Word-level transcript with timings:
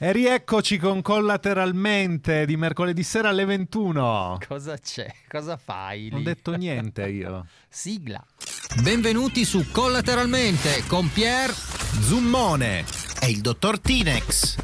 E 0.00 0.12
rieccoci 0.12 0.78
con 0.78 1.02
Collateralmente 1.02 2.46
di 2.46 2.56
mercoledì 2.56 3.02
sera 3.02 3.30
alle 3.30 3.44
21. 3.44 4.38
Cosa 4.46 4.78
c'è? 4.78 5.12
Cosa 5.28 5.56
fai? 5.56 6.02
Lì? 6.02 6.10
Non 6.10 6.20
ho 6.20 6.22
detto 6.22 6.54
niente 6.54 7.08
io. 7.08 7.44
Sigla. 7.68 8.24
Benvenuti 8.80 9.44
su 9.44 9.68
Collateralmente 9.72 10.84
con 10.86 11.10
Pier 11.10 11.50
Zummone 11.50 12.84
e 13.20 13.28
il 13.28 13.40
dottor 13.40 13.80
Tinex. 13.80 14.58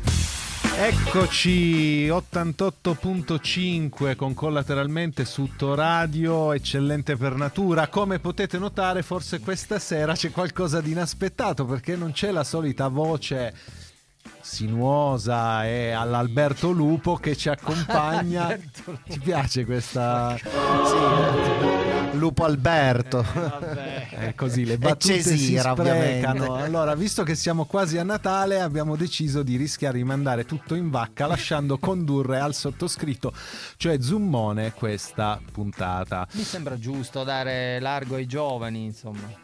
Eccoci 0.77 2.07
88.5 2.07 4.15
con 4.15 4.35
Collateralmente 4.35 5.25
su 5.25 5.51
Radio, 5.59 6.53
eccellente 6.53 7.17
per 7.17 7.35
natura. 7.35 7.89
Come 7.89 8.21
potete 8.21 8.57
notare, 8.57 9.03
forse 9.03 9.41
questa 9.41 9.81
sera 9.81 10.15
c'è 10.15 10.31
qualcosa 10.31 10.81
di 10.81 10.93
inaspettato 10.93 11.65
perché 11.65 11.97
non 11.97 12.13
c'è 12.13 12.31
la 12.31 12.45
solita 12.45 12.87
voce 12.87 13.83
sinuosa 14.45 15.65
e 15.67 15.93
all'Alberto 15.93 16.71
Lupo 16.71 17.17
che 17.17 17.35
ci 17.35 17.49
accompagna. 17.49 18.55
Ti 19.09 19.19
piace 19.19 19.65
questa? 19.65 20.37
Sì, 20.37 22.17
Lupo 22.19 22.45
Alberto. 22.45 23.25
Eh, 24.11 24.35
così 24.35 24.67
le 24.67 24.77
battute 24.77 25.23
Cesira, 25.23 25.63
si 25.63 25.69
ovviamente. 25.69 26.19
sprecano. 26.19 26.55
Allora, 26.57 26.95
visto 26.95 27.23
che 27.23 27.35
siamo 27.35 27.65
quasi 27.65 27.97
a 27.97 28.03
Natale, 28.05 28.61
abbiamo 28.61 28.97
deciso 28.97 29.43
di 29.43 29.57
rischiare 29.57 29.97
di 29.97 30.05
mandare 30.05 30.45
tutto 30.45 30.75
in 30.75 30.91
vacca 30.91 31.27
lasciando 31.27 31.79
condurre 31.79 32.39
al 32.39 32.55
sottoscritto, 32.55 33.33
cioè 33.77 33.99
Zummone, 34.01 34.73
questa 34.73 35.41
puntata. 35.53 36.29
Mi 36.33 36.43
sembra 36.43 36.79
giusto 36.79 37.25
dare 37.25 37.81
largo 37.81 38.17
ai 38.17 38.27
giovani, 38.27 38.85
insomma. 38.85 39.44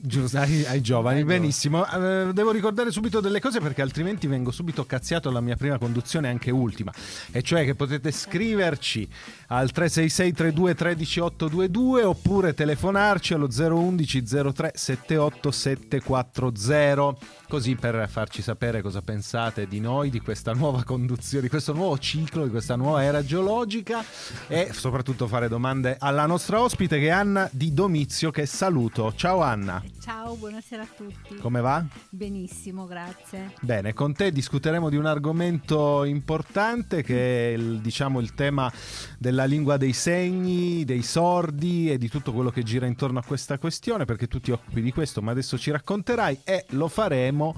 Giusto, 0.00 0.38
ai, 0.38 0.64
ai 0.64 0.80
giovani, 0.80 1.18
Ai 1.18 1.24
benissimo. 1.24 1.86
Eh, 1.86 2.32
devo 2.32 2.50
ricordare 2.50 2.90
subito 2.90 3.20
delle 3.20 3.40
cose 3.40 3.60
perché 3.60 3.82
altrimenti 3.82 4.26
vengo 4.26 4.50
subito 4.50 4.86
cazziato 4.86 5.28
alla 5.28 5.40
mia 5.40 5.56
prima 5.56 5.76
conduzione, 5.76 6.28
anche 6.28 6.50
ultima. 6.50 6.92
E 7.30 7.42
cioè 7.42 7.64
che 7.64 7.74
potete 7.74 8.10
scriverci 8.10 9.06
al 9.48 9.70
366 9.70 10.32
32 10.32 10.74
13 10.74 11.20
822 11.20 12.04
oppure 12.04 12.54
telefonarci 12.54 13.34
allo 13.34 13.48
011 13.48 14.22
03 14.52 14.72
78 14.74 15.50
740 15.50 17.40
così 17.52 17.74
per 17.74 18.08
farci 18.08 18.40
sapere 18.40 18.80
cosa 18.80 19.02
pensate 19.02 19.68
di 19.68 19.78
noi, 19.78 20.08
di 20.08 20.20
questa 20.20 20.54
nuova 20.54 20.84
conduzione, 20.84 21.42
di 21.42 21.50
questo 21.50 21.74
nuovo 21.74 21.98
ciclo, 21.98 22.44
di 22.44 22.50
questa 22.50 22.76
nuova 22.76 23.04
era 23.04 23.22
geologica 23.22 24.02
e 24.46 24.70
soprattutto 24.72 25.26
fare 25.26 25.48
domande 25.48 25.96
alla 25.98 26.24
nostra 26.24 26.62
ospite 26.62 26.98
che 26.98 27.08
è 27.08 27.10
Anna 27.10 27.46
Di 27.52 27.74
Domizio 27.74 28.30
che 28.30 28.46
saluto. 28.46 29.12
Ciao 29.14 29.42
Anna, 29.42 29.81
Ciao, 30.00 30.36
buonasera 30.36 30.82
a 30.82 30.86
tutti. 30.86 31.36
come 31.36 31.60
va? 31.60 31.84
Benissimo, 32.10 32.86
grazie. 32.86 33.54
Bene, 33.60 33.92
con 33.92 34.12
te 34.12 34.32
discuteremo 34.32 34.88
di 34.88 34.96
un 34.96 35.06
argomento 35.06 36.04
importante 36.04 37.02
che 37.02 37.50
è 37.50 37.56
il, 37.56 37.80
diciamo, 37.80 38.20
il 38.20 38.34
tema 38.34 38.72
della 39.18 39.44
lingua 39.44 39.76
dei 39.76 39.92
segni, 39.92 40.84
dei 40.84 41.02
sordi 41.02 41.90
e 41.90 41.98
di 41.98 42.08
tutto 42.08 42.32
quello 42.32 42.50
che 42.50 42.62
gira 42.62 42.86
intorno 42.86 43.18
a 43.18 43.24
questa 43.24 43.58
questione, 43.58 44.04
perché 44.04 44.26
tu 44.26 44.40
ti 44.40 44.50
occupi 44.50 44.82
di 44.82 44.92
questo, 44.92 45.22
ma 45.22 45.30
adesso 45.30 45.58
ci 45.58 45.70
racconterai 45.70 46.40
e 46.44 46.66
lo 46.70 46.88
faremo 46.88 47.54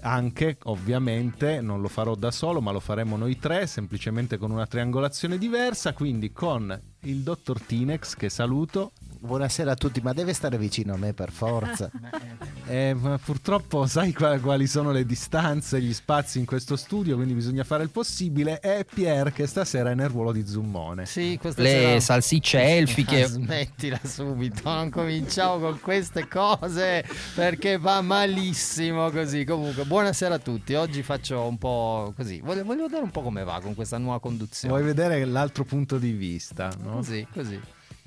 anche, 0.00 0.58
ovviamente, 0.64 1.60
non 1.60 1.80
lo 1.80 1.88
farò 1.88 2.14
da 2.14 2.30
solo, 2.30 2.60
ma 2.60 2.70
lo 2.70 2.80
faremo 2.80 3.16
noi 3.16 3.38
tre, 3.38 3.66
semplicemente 3.66 4.36
con 4.36 4.50
una 4.50 4.66
triangolazione 4.66 5.38
diversa, 5.38 5.92
quindi 5.92 6.32
con 6.32 6.78
il 7.02 7.22
dottor 7.22 7.60
Tinex, 7.60 8.14
che 8.14 8.28
saluto, 8.28 8.92
Buonasera 9.26 9.72
a 9.72 9.74
tutti, 9.74 10.00
ma 10.00 10.12
deve 10.12 10.32
stare 10.32 10.56
vicino 10.56 10.94
a 10.94 10.96
me 10.96 11.12
per 11.12 11.30
forza. 11.30 11.90
Eh, 12.68 12.94
ma 12.98 13.16
purtroppo 13.16 13.86
sai 13.86 14.12
qua- 14.12 14.40
quali 14.40 14.66
sono 14.66 14.90
le 14.90 15.06
distanze, 15.06 15.80
gli 15.80 15.94
spazi 15.94 16.40
in 16.40 16.46
questo 16.46 16.74
studio, 16.74 17.14
quindi 17.14 17.32
bisogna 17.32 17.62
fare 17.62 17.84
il 17.84 17.90
possibile. 17.90 18.58
E 18.58 18.84
Pier 18.92 19.32
che 19.32 19.46
stasera 19.46 19.92
è 19.92 19.94
nel 19.94 20.08
ruolo 20.08 20.32
di 20.32 20.44
Zummone. 20.44 21.06
Sì, 21.06 21.38
questa 21.40 21.62
le 21.62 21.68
sera- 21.68 22.00
salsicce 22.00 22.58
Ah, 22.58 22.62
elfiche. 22.62 23.24
smettila 23.26 24.00
subito, 24.02 24.68
non 24.68 24.90
cominciamo 24.90 25.60
con 25.60 25.78
queste 25.80 26.26
cose 26.26 27.04
perché 27.36 27.78
va 27.78 28.00
malissimo 28.00 29.10
così. 29.12 29.44
Comunque, 29.44 29.84
buonasera 29.84 30.34
a 30.34 30.38
tutti. 30.40 30.74
Oggi 30.74 31.04
faccio 31.04 31.46
un 31.46 31.58
po' 31.58 32.12
così. 32.16 32.40
Voglio, 32.42 32.64
voglio 32.64 32.86
vedere 32.86 33.04
un 33.04 33.12
po' 33.12 33.22
come 33.22 33.44
va 33.44 33.60
con 33.62 33.76
questa 33.76 33.96
nuova 33.98 34.18
conduzione. 34.18 34.74
Vuoi 34.74 34.84
vedere 34.84 35.24
l'altro 35.24 35.62
punto 35.62 35.98
di 35.98 36.10
vista? 36.10 36.72
no? 36.82 36.94
Così, 36.96 37.24
così. 37.32 37.60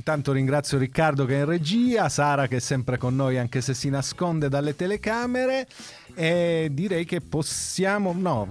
Intanto 0.10 0.34
ringrazio 0.34 0.80
Riccardo 0.80 1.26
che 1.26 1.36
è 1.36 1.40
in 1.42 1.46
regia, 1.46 2.10
Sara 2.10 2.48
che 2.48 2.56
è 2.56 2.60
sempre 2.60 2.98
con 2.98 3.16
noi 3.16 3.38
anche 3.38 3.62
se 3.62 3.76
si 3.76 3.92
nasconde 3.92 4.50
dalle 4.50 4.76
telecamere 4.76 5.68
e 6.20 6.68
direi 6.74 7.06
che 7.06 7.22
possiamo... 7.22 8.14
No, 8.14 8.46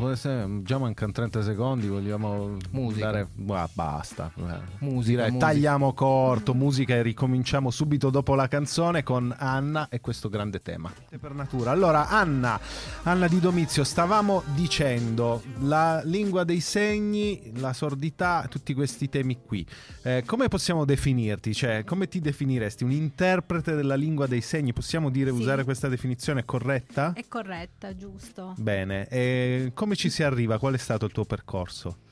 già 0.62 0.78
mancano 0.78 1.12
30 1.12 1.42
secondi, 1.42 1.86
vogliamo 1.86 2.56
Musica. 2.70 3.04
dare... 3.10 3.28
Ah, 3.48 3.68
basta. 3.70 4.32
Eh. 4.36 4.42
Musica, 4.78 5.06
Direi, 5.18 5.30
musica. 5.32 5.46
tagliamo 5.46 5.92
corto, 5.92 6.54
musica 6.54 6.94
e 6.94 7.02
ricominciamo 7.02 7.70
subito 7.70 8.08
dopo 8.08 8.34
la 8.34 8.48
canzone 8.48 9.02
con 9.02 9.34
Anna 9.36 9.88
e 9.90 10.00
questo 10.00 10.30
grande 10.30 10.62
tema. 10.62 10.90
Per 11.20 11.34
natura. 11.34 11.70
Allora, 11.72 12.08
Anna, 12.08 12.58
Anna 13.02 13.28
Di 13.28 13.38
Domizio, 13.38 13.84
stavamo 13.84 14.42
dicendo 14.54 15.42
la 15.60 16.00
lingua 16.04 16.44
dei 16.44 16.60
segni, 16.60 17.52
la 17.56 17.74
sordità, 17.74 18.46
tutti 18.48 18.72
questi 18.72 19.10
temi 19.10 19.40
qui. 19.44 19.66
Eh, 20.04 20.22
come 20.24 20.48
possiamo 20.48 20.86
definirti? 20.86 21.52
Cioè, 21.52 21.84
come 21.84 22.08
ti 22.08 22.20
definiresti? 22.20 22.82
Un 22.82 22.92
interprete 22.92 23.74
della 23.74 23.94
lingua 23.94 24.26
dei 24.26 24.40
segni? 24.40 24.72
Possiamo 24.72 25.10
dire, 25.10 25.30
Sì. 25.32 25.36
usare 25.36 25.64
questa 25.64 25.88
definizione 25.88 26.46
corretta? 26.46 27.12
È 27.14 27.24
corretta, 27.28 27.56
giusto. 27.96 28.54
Bene, 28.58 29.08
e 29.08 29.72
come 29.74 29.96
ci 29.96 30.10
si 30.10 30.22
arriva? 30.22 30.58
Qual 30.58 30.74
è 30.74 30.78
stato 30.78 31.06
il 31.06 31.12
tuo 31.12 31.24
percorso? 31.24 32.06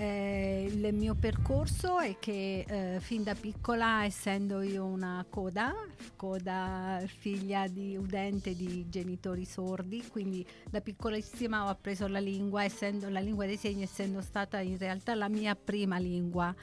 Eh, 0.00 0.70
il 0.72 0.94
mio 0.94 1.16
percorso 1.16 1.98
è 1.98 2.18
che 2.20 2.64
eh, 2.68 3.00
fin 3.00 3.24
da 3.24 3.34
piccola, 3.34 4.04
essendo 4.04 4.60
io 4.60 4.84
una 4.84 5.26
coda, 5.28 5.74
coda 6.14 7.02
figlia 7.04 7.66
di 7.66 7.96
udente 7.96 8.54
di 8.54 8.88
genitori 8.88 9.44
sordi, 9.44 10.06
quindi 10.06 10.46
da 10.70 10.80
piccolissima 10.80 11.64
ho 11.64 11.68
appreso 11.68 12.06
la 12.06 12.20
lingua, 12.20 12.62
essendo 12.62 13.08
la 13.08 13.18
lingua 13.18 13.46
dei 13.46 13.56
segni, 13.56 13.82
essendo 13.82 14.20
stata 14.20 14.60
in 14.60 14.78
realtà 14.78 15.16
la 15.16 15.28
mia 15.28 15.56
prima 15.56 15.98
lingua. 15.98 16.54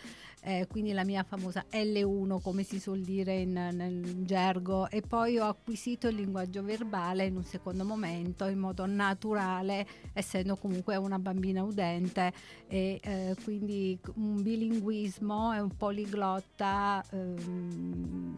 Eh, 0.47 0.67
quindi 0.67 0.91
la 0.91 1.03
mia 1.03 1.23
famosa 1.23 1.65
L1 1.71 2.39
come 2.39 2.61
si 2.61 2.79
suol 2.79 3.01
dire 3.01 3.37
in, 3.37 3.53
nel 3.53 4.23
gergo. 4.25 4.87
E 4.91 5.01
poi 5.01 5.39
ho 5.39 5.47
acquisito 5.47 6.07
il 6.07 6.15
linguaggio 6.15 6.61
verbale 6.61 7.25
in 7.25 7.35
un 7.35 7.43
secondo 7.43 7.83
momento 7.83 8.45
in 8.45 8.59
modo 8.59 8.85
naturale 8.85 9.87
essendo 10.13 10.55
comunque 10.55 10.97
una 10.97 11.17
bambina 11.17 11.63
udente. 11.63 12.31
E 12.67 12.99
eh, 13.01 13.35
quindi 13.43 13.99
un 14.17 14.43
bilinguismo 14.43 15.51
e 15.55 15.59
un 15.61 15.75
poliglotta 15.75 17.03
ehm, 17.09 18.35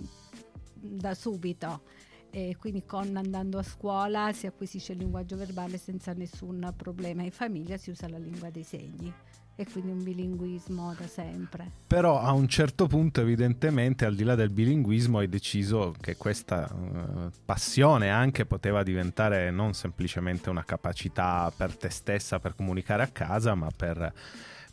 da 0.75 1.13
subito. 1.13 1.81
E 2.29 2.55
quindi 2.57 2.85
con 2.85 3.17
andando 3.17 3.57
a 3.57 3.63
scuola 3.63 4.31
si 4.31 4.47
acquisisce 4.47 4.93
il 4.93 4.99
linguaggio 4.99 5.35
verbale 5.35 5.77
senza 5.77 6.13
nessun 6.13 6.73
problema. 6.77 7.23
In 7.23 7.31
famiglia 7.31 7.75
si 7.75 7.89
usa 7.89 8.07
la 8.07 8.17
lingua 8.17 8.49
dei 8.49 8.63
segni 8.63 9.13
e 9.59 9.65
quindi 9.65 9.89
un 9.89 10.03
bilinguismo 10.03 10.93
da 10.95 11.07
sempre. 11.07 11.69
Però 11.87 12.21
a 12.21 12.31
un 12.31 12.47
certo 12.47 12.85
punto, 12.85 13.21
evidentemente, 13.21 14.05
al 14.05 14.13
di 14.13 14.23
là 14.23 14.35
del 14.35 14.51
bilinguismo, 14.51 15.17
hai 15.17 15.27
deciso 15.27 15.95
che 15.99 16.15
questa 16.15 16.69
eh, 16.69 17.31
passione 17.43 18.09
anche 18.11 18.45
poteva 18.45 18.83
diventare 18.83 19.49
non 19.49 19.73
semplicemente 19.73 20.51
una 20.51 20.63
capacità 20.63 21.51
per 21.55 21.75
te 21.75 21.89
stessa 21.89 22.39
per 22.39 22.53
comunicare 22.55 23.01
a 23.01 23.07
casa, 23.07 23.55
ma 23.55 23.69
per, 23.75 24.13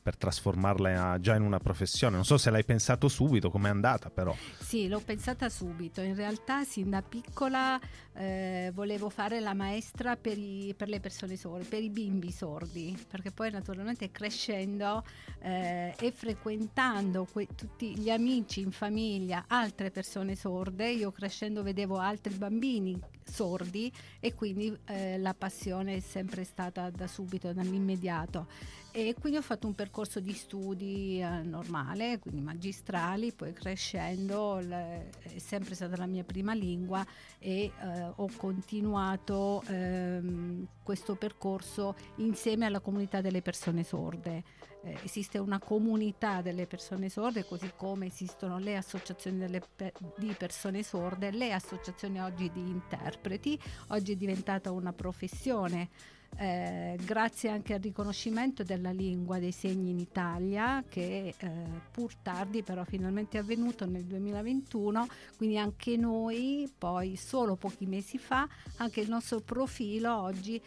per 0.04 0.18
trasformarla 0.18 1.18
già 1.18 1.34
in 1.34 1.40
una 1.40 1.58
professione. 1.58 2.16
Non 2.16 2.26
so 2.26 2.36
se 2.36 2.50
l'hai 2.50 2.62
pensato 2.62 3.08
subito, 3.08 3.48
com'è 3.50 3.70
andata, 3.70 4.10
però. 4.10 4.36
Sì, 4.60 4.86
l'ho 4.86 5.00
pensata 5.00 5.48
subito. 5.48 6.02
In 6.02 6.14
realtà, 6.14 6.62
sin 6.64 6.90
da 6.90 7.00
piccola 7.00 7.80
eh, 8.12 8.70
volevo 8.74 9.08
fare 9.08 9.40
la 9.40 9.54
maestra 9.54 10.16
per, 10.16 10.36
i- 10.36 10.74
per 10.76 10.90
le 10.90 11.00
persone 11.00 11.36
sorde, 11.36 11.64
per 11.64 11.82
i 11.82 11.88
bimbi 11.88 12.30
sordi, 12.30 12.94
perché 13.08 13.30
poi 13.30 13.50
naturalmente 13.50 14.10
crescendo 14.10 15.02
eh, 15.40 15.94
e 15.98 16.12
frequentando 16.12 17.24
que- 17.32 17.48
tutti 17.56 17.98
gli 17.98 18.10
amici 18.10 18.60
in 18.60 18.72
famiglia, 18.72 19.44
altre 19.48 19.90
persone 19.90 20.36
sorde, 20.36 20.90
io 20.90 21.12
crescendo 21.12 21.62
vedevo 21.62 21.96
altri 21.96 22.34
bambini 22.34 23.00
sordi 23.26 23.90
e 24.20 24.34
quindi 24.34 24.76
eh, 24.84 25.16
la 25.16 25.32
passione 25.32 25.96
è 25.96 26.00
sempre 26.00 26.44
stata 26.44 26.90
da 26.90 27.06
subito, 27.06 27.54
dall'immediato. 27.54 28.48
E 28.96 29.12
quindi 29.18 29.38
ho 29.38 29.42
fatto 29.42 29.66
un 29.66 29.74
percorso 29.74 30.20
di 30.20 30.32
studi 30.32 31.20
eh, 31.20 31.42
normale, 31.42 32.20
quindi 32.20 32.40
magistrali, 32.40 33.32
poi 33.32 33.52
crescendo 33.52 34.60
l- 34.60 34.68
è 34.70 35.38
sempre 35.38 35.74
stata 35.74 35.96
la 35.96 36.06
mia 36.06 36.22
prima 36.22 36.54
lingua 36.54 37.04
e 37.40 37.72
eh, 37.76 38.12
ho 38.14 38.28
continuato 38.36 39.64
ehm, 39.66 40.68
questo 40.84 41.16
percorso 41.16 41.96
insieme 42.18 42.66
alla 42.66 42.78
comunità 42.78 43.20
delle 43.20 43.42
persone 43.42 43.82
sorde. 43.82 44.44
eh, 44.84 45.00
esiste 45.02 45.38
una 45.38 45.58
comunità 45.58 46.40
delle 46.40 46.66
persone 46.68 47.08
sorde, 47.08 47.44
così 47.44 47.72
come 47.74 48.06
esistono 48.06 48.58
le 48.58 48.76
associazioni 48.76 49.44
pe- 49.74 49.92
di 50.18 50.34
persone 50.38 50.82
sorde, 50.84 51.32
le 51.32 51.52
associazioni 51.52 52.20
oggi 52.20 52.48
di 52.52 52.60
interpreti, 52.60 53.58
oggi 53.88 54.12
è 54.12 54.16
diventata 54.16 54.70
una 54.70 54.92
professione. 54.92 55.88
Eh, 56.36 56.98
grazie 57.04 57.48
anche 57.48 57.74
al 57.74 57.80
riconoscimento 57.80 58.64
della 58.64 58.90
lingua 58.90 59.38
dei 59.38 59.52
segni 59.52 59.90
in 59.90 60.00
Italia 60.00 60.82
che 60.88 61.32
eh, 61.38 61.50
pur 61.92 62.12
tardi 62.16 62.64
però 62.64 62.82
finalmente 62.82 63.38
è 63.38 63.40
avvenuto 63.40 63.86
nel 63.86 64.02
2021 64.02 65.06
quindi 65.36 65.58
anche 65.58 65.96
noi 65.96 66.68
poi 66.76 67.14
solo 67.14 67.54
pochi 67.54 67.86
mesi 67.86 68.18
fa 68.18 68.48
anche 68.78 69.00
il 69.00 69.08
nostro 69.08 69.40
profilo 69.40 70.12
oggi 70.22 70.60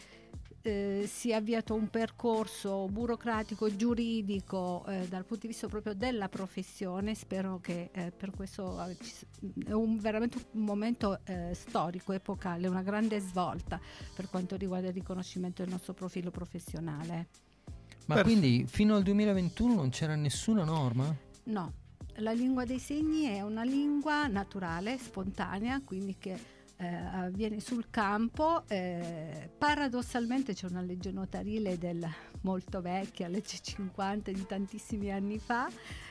eh, 0.62 1.04
si 1.06 1.30
è 1.30 1.34
avviato 1.34 1.74
un 1.74 1.88
percorso 1.88 2.86
burocratico, 2.88 3.74
giuridico 3.74 4.84
eh, 4.86 5.06
dal 5.08 5.24
punto 5.24 5.46
di 5.46 5.48
vista 5.48 5.68
proprio 5.68 5.94
della 5.94 6.28
professione. 6.28 7.14
Spero 7.14 7.60
che 7.60 7.90
eh, 7.92 8.10
per 8.10 8.30
questo 8.30 8.82
eh, 8.84 8.96
è 9.66 9.72
un, 9.72 9.98
veramente 9.98 10.38
un 10.52 10.64
momento 10.64 11.20
eh, 11.24 11.52
storico, 11.54 12.12
epocale, 12.12 12.66
una 12.66 12.82
grande 12.82 13.20
svolta 13.20 13.80
per 14.14 14.28
quanto 14.28 14.56
riguarda 14.56 14.88
il 14.88 14.94
riconoscimento 14.94 15.62
del 15.62 15.70
nostro 15.70 15.94
profilo 15.94 16.30
professionale. 16.30 17.28
Ma 18.06 18.14
Perfetto. 18.14 18.38
quindi 18.38 18.66
fino 18.66 18.96
al 18.96 19.02
2021 19.02 19.74
non 19.74 19.90
c'era 19.90 20.14
nessuna 20.14 20.64
norma? 20.64 21.14
No, 21.44 21.72
la 22.16 22.32
lingua 22.32 22.64
dei 22.64 22.78
segni 22.78 23.24
è 23.24 23.42
una 23.42 23.62
lingua 23.64 24.26
naturale, 24.26 24.98
spontanea, 24.98 25.80
quindi 25.82 26.16
che 26.18 26.56
eh, 26.78 26.86
avviene 26.86 27.60
sul 27.60 27.90
campo. 27.90 28.64
eh, 28.68 29.50
paradossalmente 29.56 30.54
c'è 30.54 30.66
una 30.66 30.80
legge 30.80 31.10
notarile 31.10 31.76
del 31.78 32.06
molto 32.42 32.80
vecchia, 32.80 33.28
legge 33.28 33.58
50 33.60 34.30
di 34.30 34.46
tantissimi 34.46 35.10
anni 35.12 35.38
fa, 35.38 35.68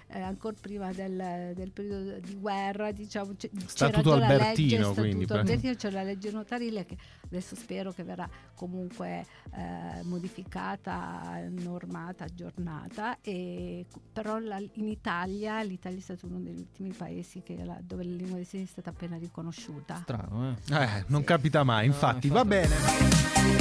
eh, 0.08 0.22
ancora 0.22 0.56
prima 0.60 0.92
del, 0.92 1.52
del 1.56 1.72
periodo 1.72 2.20
di 2.20 2.36
guerra, 2.36 2.92
diciamo, 2.92 3.34
c- 3.38 3.50
c'era 3.74 4.02
già 4.02 4.18
la 4.18 4.28
legge, 4.28 4.94
quindi, 4.94 5.26
Albertino, 5.30 5.76
c'è 5.76 5.90
la 5.92 6.04
legge 6.04 6.32
notarile 6.32 6.86
che 6.86 6.98
adesso 7.26 7.56
spero 7.56 7.92
che 7.92 8.04
verrà 8.04 8.30
comunque 8.56 9.26
eh, 9.54 10.02
modificata, 10.04 11.40
normata, 11.50 12.24
aggiornata, 12.26 13.18
e, 13.22 13.86
però 14.14 14.40
la- 14.40 14.62
in 14.74 14.88
Italia, 14.88 15.62
l'Italia 15.62 15.98
è 15.98 16.02
stato 16.02 16.26
uno 16.28 16.40
degli 16.40 16.58
ultimi 16.60 16.92
paesi 16.94 17.42
che 17.44 17.64
la- 17.64 17.80
dove 17.82 18.04
la 18.04 18.16
lingua 18.16 18.36
dei 18.36 18.46
segni 18.46 18.64
è 18.64 18.68
stata 18.68 18.90
appena 18.92 19.18
riconosciuta. 19.18 20.00
Strano, 20.04 20.56
eh? 20.70 20.76
Eh, 20.76 21.04
non 21.08 21.24
capita 21.24 21.64
mai, 21.64 21.88
No, 21.88 21.94
infatti. 21.94 22.28
infatti. 22.28 22.30
Va 22.30 22.46
bene. 22.46 22.76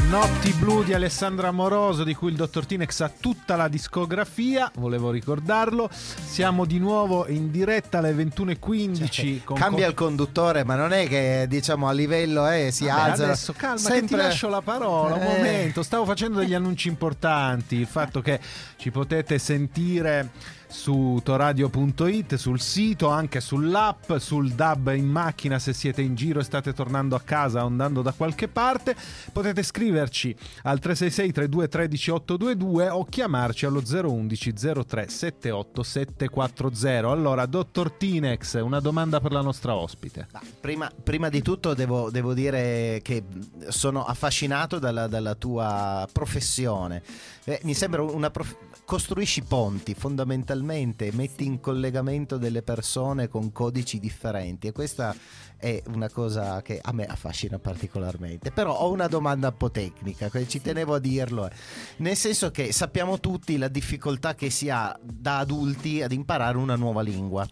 Notti 0.08 0.52
blu 0.52 0.84
di 0.84 0.94
Alessandra 0.94 1.48
Amoroso, 1.48 2.04
di 2.04 2.14
cui 2.14 2.30
il 2.30 2.36
dottor 2.36 2.64
Tinex 2.66 3.00
ha 3.00 3.08
tutta 3.08 3.56
la 3.56 3.66
discografia, 3.68 4.70
volevo 4.76 5.10
ricordarlo. 5.10 5.88
Siamo 6.36 6.66
di 6.66 6.78
nuovo 6.78 7.26
in 7.28 7.50
diretta 7.50 7.96
alle 7.96 8.12
21.15. 8.12 9.40
con- 9.42 9.56
Cambia 9.56 9.84
con- 9.84 9.88
il 9.88 9.94
conduttore, 9.94 10.64
ma 10.64 10.74
non 10.74 10.92
è 10.92 11.08
che 11.08 11.46
diciamo 11.48 11.88
a 11.88 11.92
livello 11.92 12.46
eh, 12.46 12.70
si 12.70 12.84
Vabbè, 12.84 13.00
alza. 13.10 13.24
Adesso 13.24 13.54
calma, 13.56 13.76
che 13.76 13.80
ti 13.80 13.88
sempre- 14.00 14.16
lascio 14.18 14.48
la 14.50 14.60
parola. 14.60 15.14
Un 15.14 15.22
Eh. 15.22 15.24
momento, 15.38 15.82
stavo 15.82 16.04
facendo 16.04 16.40
degli 16.40 16.52
annunci 16.52 16.88
importanti. 16.88 17.76
Il 17.76 17.86
fatto 17.86 18.20
che 18.20 18.38
ci 18.76 18.90
potete 18.90 19.38
sentire 19.38 20.28
su 20.68 21.20
toradio.it, 21.22 22.34
sul 22.34 22.60
sito, 22.60 23.08
anche 23.08 23.40
sull'app, 23.40 24.16
sul 24.16 24.50
DAB 24.50 24.94
in 24.96 25.06
macchina 25.06 25.58
se 25.58 25.72
siete 25.72 26.02
in 26.02 26.14
giro 26.14 26.40
e 26.40 26.44
state 26.44 26.72
tornando 26.72 27.14
a 27.14 27.20
casa 27.20 27.62
o 27.62 27.66
andando 27.66 28.02
da 28.02 28.12
qualche 28.12 28.48
parte. 28.48 28.96
Potete 29.32 29.62
scriverci 29.62 30.34
al 30.62 30.78
366 30.78 31.32
32 31.32 31.68
13 31.68 32.10
822 32.10 32.88
o 32.88 33.04
chiamarci 33.04 33.66
allo 33.66 33.82
011 33.86 34.52
03 34.86 35.08
78 35.08 35.82
740. 35.82 37.08
Allora, 37.08 37.46
dottor 37.46 37.92
Tinex, 37.92 38.60
una 38.60 38.80
domanda 38.80 39.20
per 39.20 39.32
la 39.32 39.40
nostra 39.40 39.74
ospite. 39.74 40.28
Ma 40.32 40.40
Prima, 40.60 40.90
prima 41.02 41.28
di 41.28 41.42
tutto 41.42 41.74
devo, 41.74 42.10
devo 42.10 42.34
dire 42.34 43.00
che 43.02 43.22
sono 43.68 44.04
affascinato 44.04 44.78
dalla, 44.78 45.06
dalla 45.06 45.34
tua 45.34 46.08
professione. 46.10 47.02
Eh, 47.44 47.60
mi 47.62 47.74
sembra 47.74 48.02
una 48.02 48.30
prof- 48.30 48.56
costruisci 48.84 49.42
ponti 49.42 49.94
fondamentalmente, 49.94 50.55
metti 50.62 51.44
in 51.44 51.60
collegamento 51.60 52.36
delle 52.36 52.62
persone 52.62 53.28
con 53.28 53.52
codici 53.52 53.98
differenti 53.98 54.68
e 54.68 54.72
questa 54.72 55.14
è 55.58 55.82
una 55.86 56.10
cosa 56.10 56.60
che 56.62 56.78
a 56.82 56.92
me 56.92 57.06
affascina 57.06 57.58
particolarmente. 57.58 58.50
Però 58.50 58.74
ho 58.74 58.90
una 58.90 59.06
domanda 59.06 59.48
un 59.48 59.56
po' 59.56 59.70
tecnica, 59.70 60.30
ci 60.46 60.60
tenevo 60.60 60.94
a 60.94 60.98
dirlo, 60.98 61.46
eh. 61.46 61.52
nel 61.98 62.16
senso 62.16 62.50
che 62.50 62.72
sappiamo 62.72 63.18
tutti 63.20 63.56
la 63.56 63.68
difficoltà 63.68 64.34
che 64.34 64.50
si 64.50 64.68
ha 64.68 64.96
da 65.02 65.38
adulti 65.38 66.02
ad 66.02 66.12
imparare 66.12 66.58
una 66.58 66.76
nuova 66.76 67.00
lingua 67.02 67.48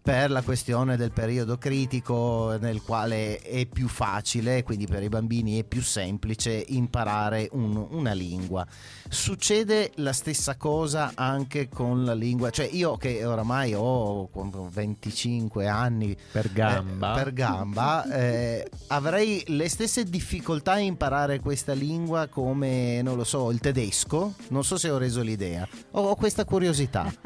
per 0.00 0.30
la 0.30 0.42
questione 0.42 0.96
del 0.96 1.12
periodo 1.12 1.58
critico 1.58 2.56
nel 2.58 2.82
quale 2.82 3.38
è 3.38 3.66
più 3.66 3.88
facile, 3.88 4.62
quindi 4.62 4.86
per 4.86 5.02
i 5.02 5.08
bambini 5.08 5.58
è 5.58 5.64
più 5.64 5.82
semplice 5.82 6.64
imparare 6.68 7.48
un- 7.52 7.86
una 7.90 8.12
lingua. 8.12 8.66
Succede 9.08 9.92
la 9.96 10.12
stessa 10.12 10.56
cosa 10.56 11.12
anche 11.14 11.68
con 11.68 12.04
la 12.04 12.14
lingua, 12.14 12.41
cioè 12.50 12.68
io 12.70 12.96
che 12.96 13.24
oramai 13.24 13.74
ho 13.74 14.28
25 14.70 15.66
anni 15.66 16.16
Per 16.32 16.52
gamba. 16.52 17.12
eh, 17.12 17.22
per 17.22 17.32
gamba, 17.32 18.04
eh, 18.12 18.68
avrei 18.88 19.42
le 19.48 19.68
stesse 19.68 20.04
difficoltà 20.04 20.72
a 20.72 20.78
imparare 20.78 21.40
questa 21.40 21.72
lingua 21.72 22.26
come, 22.28 23.02
non 23.02 23.16
lo 23.16 23.24
so, 23.24 23.50
il 23.50 23.60
tedesco. 23.60 24.34
Non 24.48 24.64
so 24.64 24.76
se 24.78 24.90
ho 24.90 24.98
reso 24.98 25.22
l'idea. 25.22 25.66
Ho, 25.92 26.08
ho 26.08 26.14
questa 26.16 26.44
curiosità. 26.44 27.12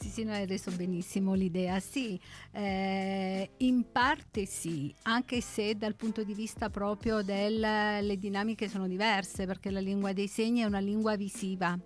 Sì, 0.00 0.08
sì, 0.08 0.24
no, 0.24 0.32
hai 0.32 0.46
reso 0.46 0.70
benissimo 0.70 1.34
l'idea. 1.34 1.78
Sì, 1.80 2.18
eh, 2.52 3.50
in 3.58 3.84
parte 3.92 4.46
sì, 4.46 4.94
anche 5.02 5.40
se 5.40 5.76
dal 5.76 5.94
punto 5.94 6.22
di 6.24 6.32
vista 6.34 6.70
proprio 6.70 7.22
delle 7.22 8.16
dinamiche 8.18 8.68
sono 8.68 8.86
diverse, 8.88 9.46
perché 9.46 9.70
la 9.70 9.80
lingua 9.80 10.12
dei 10.12 10.28
segni 10.28 10.60
è 10.60 10.64
una 10.64 10.78
lingua 10.78 11.16
visiva. 11.16 11.78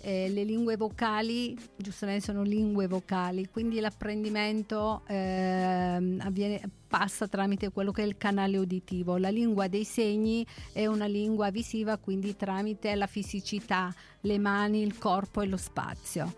Eh, 0.00 0.28
le 0.28 0.44
lingue 0.44 0.76
vocali, 0.76 1.58
giustamente 1.76 2.24
sono 2.24 2.42
lingue 2.42 2.86
vocali, 2.86 3.48
quindi 3.50 3.80
l'apprendimento 3.80 5.02
ehm, 5.06 6.20
avviene, 6.22 6.60
passa 6.86 7.26
tramite 7.26 7.70
quello 7.70 7.90
che 7.90 8.02
è 8.02 8.06
il 8.06 8.16
canale 8.16 8.56
uditivo. 8.56 9.16
La 9.16 9.30
lingua 9.30 9.66
dei 9.66 9.84
segni 9.84 10.46
è 10.72 10.86
una 10.86 11.06
lingua 11.06 11.50
visiva, 11.50 11.96
quindi 11.96 12.36
tramite 12.36 12.94
la 12.94 13.06
fisicità, 13.06 13.92
le 14.20 14.38
mani, 14.38 14.82
il 14.82 14.96
corpo 14.98 15.40
e 15.40 15.46
lo 15.46 15.56
spazio. 15.56 16.34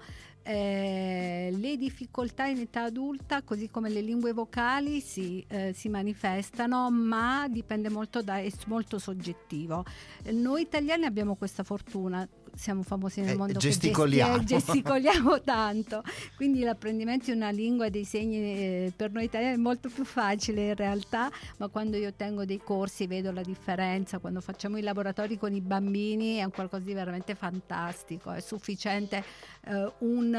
Eh, 0.51 1.51
le 1.55 1.77
difficoltà 1.77 2.47
in 2.47 2.59
età 2.61 2.85
adulta, 2.85 3.43
così 3.43 3.69
come 3.69 3.91
le 3.91 4.01
lingue 4.01 4.33
vocali, 4.33 5.01
si, 5.03 5.45
eh, 5.47 5.75
si 5.75 5.91
manifestano, 5.91 6.91
ma 6.91 7.47
dipende 7.51 7.91
molto 7.91 8.23
da, 8.23 8.39
è 8.39 8.51
molto 8.67 8.99
soggettivo. 8.99 9.85
Noi 10.31 10.63
italiani 10.63 11.05
abbiamo 11.05 11.35
questa 11.35 11.63
fortuna, 11.65 12.27
siamo 12.55 12.83
famosi 12.83 13.21
nel 13.21 13.35
Eh, 13.35 13.37
mondo 13.37 13.59
gesticoliamo. 13.59 14.37
eh, 14.37 14.45
gesticoliamo 14.45 15.41
tanto, 15.45 16.03
quindi 16.37 16.61
l'apprendimento 16.61 17.27
di 17.27 17.33
una 17.37 17.51
lingua 17.51 17.91
dei 17.91 18.05
segni 18.07 18.37
eh, 18.39 18.93
per 18.97 19.13
noi 19.13 19.25
italiani 19.25 19.55
è 19.57 19.59
molto 19.59 19.91
più 19.91 20.07
facile 20.07 20.69
in 20.69 20.75
realtà, 20.77 21.31
ma 21.59 21.69
quando 21.69 21.99
io 21.99 22.15
tengo 22.15 22.47
dei 22.47 22.59
corsi 22.65 23.07
vedo 23.07 23.33
la 23.33 23.43
differenza, 23.43 24.19
quando 24.19 24.41
facciamo 24.41 24.79
i 24.79 24.83
laboratori 24.83 25.37
con 25.37 25.53
i 25.53 25.61
bambini 25.61 26.37
è 26.37 26.45
un 26.45 26.53
qualcosa 26.53 26.85
di 26.85 26.95
veramente 26.95 27.35
fantastico, 27.35 28.31
è 28.33 28.41
sufficiente 28.41 29.23
eh, 29.67 29.93
un, 29.99 30.37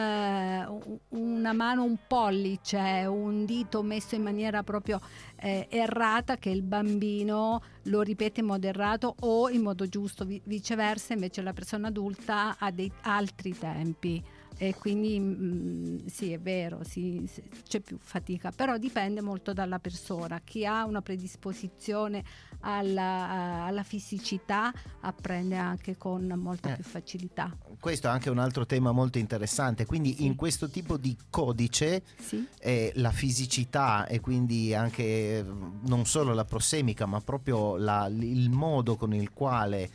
un- 0.68 0.98
una 1.10 1.54
mano, 1.54 1.84
un 1.84 1.98
pollice, 2.08 3.06
un 3.08 3.46
dito 3.46 3.82
messo 3.84 4.16
in 4.16 4.24
maniera 4.24 4.64
proprio 4.64 5.00
eh, 5.38 5.68
errata 5.70 6.38
che 6.38 6.50
il 6.50 6.62
bambino 6.64 7.62
lo 7.84 8.02
ripete 8.02 8.42
in 8.42 8.48
modo 8.48 8.68
errato 8.68 9.16
o 9.22 9.50
in 9.50 9.62
modo 9.62 9.88
giusto, 9.88 10.26
vi- 10.26 10.42
viceversa 10.44 11.14
invece 11.14 11.42
la 11.42 11.54
persona 11.54 11.88
adulta 11.88 12.58
ha 12.58 12.72
dei 12.72 12.92
altri 13.02 13.58
tempi 13.58 14.24
e 14.62 14.76
quindi 14.78 15.18
mm, 15.18 16.06
sì 16.08 16.34
è 16.34 16.40
vero 16.40 16.84
sì, 16.84 17.24
sì, 17.32 17.42
c'è 17.66 17.80
più 17.80 17.98
fatica 17.98 18.52
però 18.52 18.78
dipende 18.78 19.22
molto 19.22 19.54
dalla 19.54 19.80
persona 19.80 20.42
chi 20.44 20.66
ha 20.66 20.84
una 20.84 21.02
predisposizione 21.02 22.24
alla, 22.60 23.64
alla 23.66 23.84
fisicità 23.84 24.74
apprende 25.00 25.56
anche 25.56 25.96
con 25.98 26.28
molta 26.36 26.72
Eh. 26.72 26.76
più 26.76 26.84
facilità 26.84 27.56
Questo 27.80 28.08
è 28.08 28.10
anche 28.10 28.30
un 28.30 28.38
altro 28.40 28.66
tema 28.66 28.92
molto 28.92 29.18
interessante. 29.18 29.86
Quindi 29.86 30.14
Sì. 30.16 30.26
in 30.26 30.36
questo 30.36 30.68
tipo 30.70 30.98
di 30.98 31.16
codice 31.30 32.04
sì 32.18 32.46
eh, 32.60 32.92
la 32.96 33.12
fisicità 33.12 34.06
e 34.08 34.20
quindi 34.20 34.74
anche 34.74 35.04
eh, 35.40 35.46
non 35.86 36.06
solo 36.06 36.34
la 36.34 36.44
prossemica, 36.44 37.06
ma 37.06 37.22
proprio 37.22 37.78
la- 37.78 38.08
il 38.10 38.50
modo 38.50 38.98
con 38.98 39.14
il 39.14 39.32
quale 39.32 39.90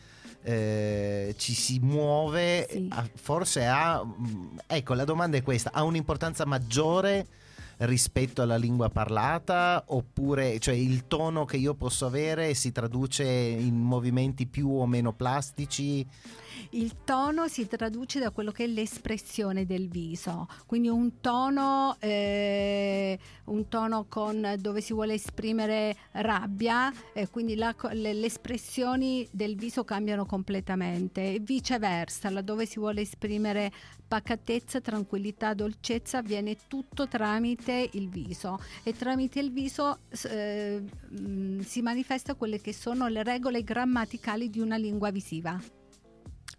eh, 0.47 1.35
ci 1.39 1.55
si 1.55 1.79
muove, 1.81 2.67
Sì. 2.71 2.87
ha- 2.91 3.09
forse 3.15 3.65
ha, 3.67 4.05
mm, 4.05 4.59
ecco 4.67 4.93
la 4.95 5.05
domanda 5.05 5.37
è 5.39 5.43
questa, 5.43 5.71
ha 5.73 5.83
un'importanza 5.83 6.45
maggiore 6.45 7.27
rispetto 7.78 8.43
alla 8.43 8.57
lingua 8.57 8.88
parlata? 8.88 9.85
Oppure 9.88 10.59
cioè 10.59 10.75
il 10.75 11.07
tono 11.07 11.45
che 11.45 11.57
io 11.57 11.75
posso 11.75 12.07
avere 12.07 12.54
si 12.54 12.73
traduce 12.73 13.25
in 13.25 13.76
movimenti 13.76 14.47
più 14.47 14.71
o 14.71 14.87
meno 14.87 15.12
plastici? 15.12 16.07
Il 16.71 17.04
tono 17.04 17.49
si 17.49 17.66
traduce 17.66 18.19
da 18.19 18.31
quello 18.31 18.50
che 18.50 18.64
è 18.64 18.66
l'espressione 18.66 19.66
del 19.66 19.88
viso, 19.88 20.49
quindi 20.66 20.88
un 20.88 21.21
tono, 21.21 21.97
eh, 22.00 23.19
un 23.45 23.69
tono 23.69 24.07
con, 24.09 24.54
dove 24.59 24.81
si 24.81 24.93
vuole 24.93 25.14
esprimere 25.14 25.97
rabbia, 26.12 26.93
eh, 27.12 27.28
quindi 27.28 27.54
la, 27.54 27.75
le, 27.93 28.12
le, 28.12 28.26
espressioni 28.26 29.26
del 29.31 29.57
viso 29.57 29.85
cambiano 29.85 30.26
completamente. 30.26 31.35
E 31.35 31.40
viceversa, 31.40 32.31
laddove 32.31 32.66
si 32.66 32.78
vuole 32.78 33.02
esprimere 33.02 33.73
pacatezza, 34.07 34.81
tranquillità, 34.81 35.54
dolcezza, 35.54 36.19
avviene 36.19 36.57
tutto 36.69 37.09
tramite 37.09 37.63
il 37.73 38.09
viso 38.09 38.59
e 38.83 38.92
tramite 38.92 39.40
il 39.40 39.52
viso 39.52 39.99
eh, 40.28 40.83
mh, 41.09 41.61
si 41.61 41.83
manifesta 41.83 42.35
quelle 42.35 42.61
che 42.61 42.73
sono 42.73 43.09
le 43.09 43.23
regole 43.23 43.62
grammaticali 43.62 44.50
di 44.50 44.61
una 44.61 44.76
lingua 44.76 45.11
visiva. 45.11 45.61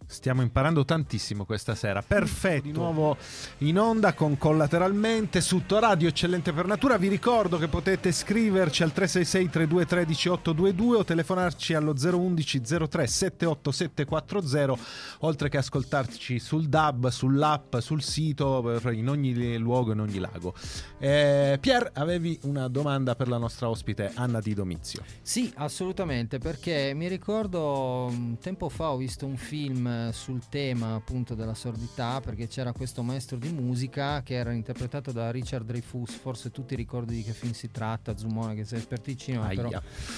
Stiamo 0.08 0.42
imparando 0.42 0.84
tantissimo 0.84 1.44
questa 1.44 1.74
sera. 1.74 2.00
Perfetto. 2.00 2.62
Di 2.62 2.72
nuovo 2.72 3.16
in 3.58 3.78
onda 3.78 4.14
con 4.14 4.38
collateralmente 4.38 5.40
su 5.40 5.62
Radio 5.66 6.08
Eccellente 6.08 6.52
per 6.52 6.66
Natura. 6.66 6.96
Vi 6.96 7.08
ricordo 7.08 7.58
che 7.58 7.66
potete 7.66 8.12
scriverci 8.12 8.84
al 8.84 8.92
366 8.92 9.50
3213 9.50 10.28
1822 10.28 10.96
o 10.96 11.04
telefonarci 11.04 11.74
allo 11.74 11.92
011 11.92 12.60
03 12.88 13.06
78740 13.06 14.84
oltre 15.20 15.48
che 15.48 15.56
ascoltarci 15.56 16.38
sul 16.38 16.68
DAB, 16.68 17.08
sull'app, 17.08 17.76
sul 17.78 18.02
sito, 18.02 18.80
in 18.90 19.08
ogni 19.08 19.58
luogo, 19.58 19.92
in 19.92 20.00
ogni 20.00 20.18
lago. 20.18 20.54
Eh, 20.98 21.58
Pier, 21.60 21.90
avevi 21.94 22.38
una 22.42 22.68
domanda 22.68 23.16
per 23.16 23.28
la 23.28 23.38
nostra 23.38 23.68
ospite 23.68 24.12
Anna 24.14 24.40
Di 24.40 24.54
Domizio. 24.54 25.02
Sì, 25.20 25.52
assolutamente, 25.56 26.38
perché 26.38 26.92
mi 26.94 27.08
ricordo 27.08 28.12
tempo 28.40 28.68
fa 28.68 28.90
ho 28.90 28.96
visto 28.96 29.26
un 29.26 29.36
film 29.36 29.94
sul 30.12 30.42
tema 30.48 30.94
appunto 30.94 31.34
della 31.34 31.54
sordità 31.54 32.20
perché 32.20 32.46
c'era 32.46 32.72
questo 32.72 33.02
maestro 33.02 33.36
di 33.36 33.48
musica 33.48 34.22
che 34.22 34.34
era 34.34 34.52
interpretato 34.52 35.12
da 35.12 35.30
Richard 35.30 35.66
Dreyfus, 35.66 36.12
forse 36.12 36.50
tutti 36.50 36.74
ricordi 36.74 37.16
di 37.16 37.22
che 37.22 37.32
film 37.32 37.52
si 37.52 37.70
tratta, 37.70 38.16
Zumone 38.16 38.54
che 38.54 38.64
sei 38.64 38.78
esperticino, 38.78 39.46
però 39.46 39.70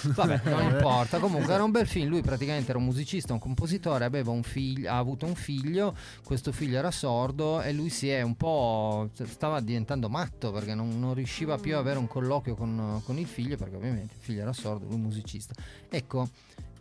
vabbè, 0.03 0.41
non 0.45 0.63
importa, 0.73 1.19
comunque 1.19 1.53
era 1.53 1.65
un 1.65 1.71
bel 1.71 1.87
film, 1.87 2.09
lui 2.09 2.23
praticamente 2.23 2.71
era 2.71 2.79
un 2.79 2.85
musicista, 2.85 3.33
un 3.33 3.39
compositore, 3.39 4.05
aveva 4.05 4.31
un 4.31 4.43
figlio, 4.43 4.91
ha 4.91 4.99
avuto 4.99 5.27
un 5.27 5.35
figlio, 5.35 5.97
questo 6.25 6.53
figlio 6.53 6.79
era 6.79 6.91
sordo 6.91 7.61
e 7.61 7.73
lui 7.73 7.91
si 7.91 8.09
è 8.09 8.23
un 8.23 8.37
po' 8.37 9.11
stava 9.13 9.61
diventando 9.61 10.09
matto 10.09 10.53
perché 10.53 10.75
non, 10.75 10.99
non 10.99 11.15
riusciva 11.15 11.59
più 11.59 11.75
ad 11.75 11.81
avere 11.81 11.99
un 11.99 12.07
colloquio 12.07 12.55
con, 12.55 13.01
con 13.05 13.19
il 13.19 13.27
figlio 13.27 13.57
perché 13.57 13.77
ovviamente 13.77 14.15
il 14.15 14.23
figlio 14.23 14.43
era 14.43 14.53
sordo, 14.53 14.87
lui 14.87 14.99
musicista. 14.99 15.55
Ecco, 15.89 16.29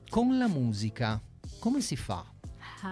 con 0.10 0.38
la 0.38 0.48
musica 0.48 1.22
come 1.60 1.82
si 1.82 1.96
fa? 1.96 2.24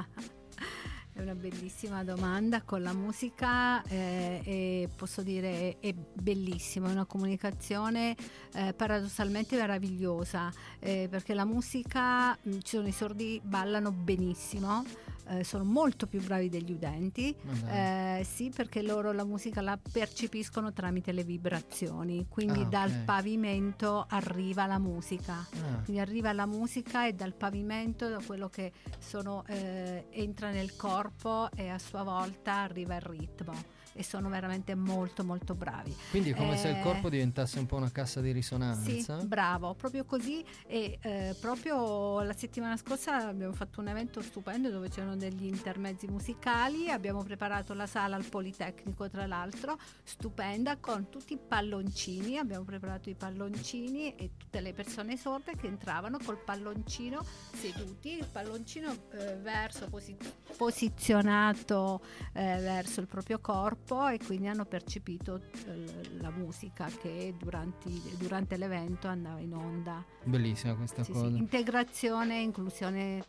È 1.16 1.22
una 1.22 1.34
bellissima 1.34 2.04
domanda, 2.04 2.64
con 2.64 2.82
la 2.82 2.92
musica 2.92 3.82
eh, 3.84 4.42
è, 4.44 4.90
posso 4.94 5.22
dire 5.22 5.78
è 5.80 5.94
bellissima, 5.94 6.90
è 6.90 6.92
una 6.92 7.06
comunicazione 7.06 8.18
eh, 8.54 8.74
paradossalmente 8.74 9.56
meravigliosa, 9.56 10.52
eh, 10.78 11.08
perché 11.10 11.34
la 11.34 11.46
musica, 11.46 12.38
ci 12.44 12.76
sono 12.76 12.88
i 12.88 12.92
sordi, 12.92 13.40
ballano 13.42 13.94
benissimo, 13.94 14.84
eh, 15.28 15.44
sono 15.44 15.64
molto 15.64 16.08
più 16.08 16.22
bravi 16.22 16.50
degli 16.50 16.72
udenti, 16.72 17.36
eh, 17.68 18.26
sì 18.30 18.52
perché 18.54 18.82
loro 18.82 19.12
la 19.12 19.24
musica 19.24 19.62
la 19.62 19.78
percepiscono 19.92 20.74
tramite 20.74 21.12
le 21.12 21.24
vibrazioni, 21.24 22.28
quindi 22.30 22.62
ah, 22.62 22.66
dal 22.66 22.92
pavimento 23.06 24.06
arriva 24.10 24.66
la 24.66 24.80
musica, 24.80 25.34
ah. 25.34 25.82
quindi 25.84 26.00
arriva 26.02 26.32
la 26.34 26.46
musica 26.46 27.08
e 27.08 27.14
dal 27.14 27.34
pavimento 27.34 28.08
da 28.10 28.20
quello 28.26 28.50
che 28.50 28.72
sono, 29.00 29.44
eh, 29.48 30.08
entra 30.12 30.52
nel 30.52 30.76
corpo 30.76 31.50
e 31.56 31.70
a 31.70 31.80
sua 31.80 32.04
volta 32.04 32.54
arriva 32.56 32.96
il 32.96 33.02
ritmo 33.02 33.75
e 33.98 34.04
sono 34.04 34.28
veramente 34.30 34.76
molto 34.76 35.24
molto 35.24 35.56
bravi. 35.56 35.96
Quindi 36.10 36.32
è 36.32 36.36
come 36.36 36.56
eh, 36.56 36.58
se 36.58 36.68
il 36.68 36.82
corpo 36.82 37.10
diventasse 37.10 37.60
un 37.60 37.66
po' 37.66 37.78
una 37.78 37.92
cassa 37.92 38.20
di 38.20 38.32
risonanza. 38.32 39.20
Sì, 39.20 39.26
bravo, 39.26 39.74
proprio 39.74 40.04
così 40.04 40.44
e 40.68 41.00
eh, 41.02 41.36
proprio 41.40 42.22
la 42.22 42.34
settimana 42.34 42.76
scorsa 42.76 43.28
abbiamo 43.28 43.54
fatto 43.54 43.80
un 43.80 43.88
evento 43.88 44.22
stupendo 44.22 44.70
dove 44.70 44.90
c'erano 44.90 45.16
degli 45.16 45.46
intermezzi 45.46 46.08
musicali, 46.08 46.90
abbiamo 46.90 47.24
preparato 47.24 47.74
la 47.74 47.88
sala 47.88 48.18
al 48.18 48.26
Politecnico 48.26 49.10
tra 49.10 49.26
l'altro, 49.26 49.78
stupenda 50.04 50.76
con 50.78 51.10
tutti 51.10 51.34
i 51.34 51.40
palloncini, 51.40 52.38
abbiamo 52.38 52.66
preparato 52.66 53.10
i 53.10 53.16
palloncini 53.16 54.14
e 54.16 54.32
tutte 54.38 54.60
le 54.60 54.74
persone 54.74 55.16
sorde 55.16 55.56
che 55.56 55.68
entravano 55.68 56.18
col 56.24 56.44
palloncino 56.44 57.24
seduti, 57.54 58.18
il 58.18 58.28
palloncino 58.30 58.92
eh, 59.12 59.36
verso 59.38 59.88
posi- 59.88 60.18
posizionato 60.58 62.02
eh, 62.34 62.58
verso 62.60 63.00
il 63.00 63.08
proprio 63.08 63.40
corpo 63.40 63.85
corpo 63.86 64.08
e 64.08 64.20
quindi 64.26 64.48
hanno 64.48 64.66
percepito 64.66 65.42
eh, 65.68 66.18
la 66.20 66.32
musica 66.32 66.88
che 66.88 67.34
durante, 67.38 67.90
durante, 68.18 68.58
l'evento 68.58 69.08
andava 69.08 69.40
in 69.40 69.54
onda. 69.54 70.04
Bellissima 70.24 70.76
questa 70.76 71.04
sì, 71.04 71.12
cosa. 71.12 71.28
Sì. 71.28 71.38
Integrazione, 71.38 72.40
inclusione. 72.40 73.24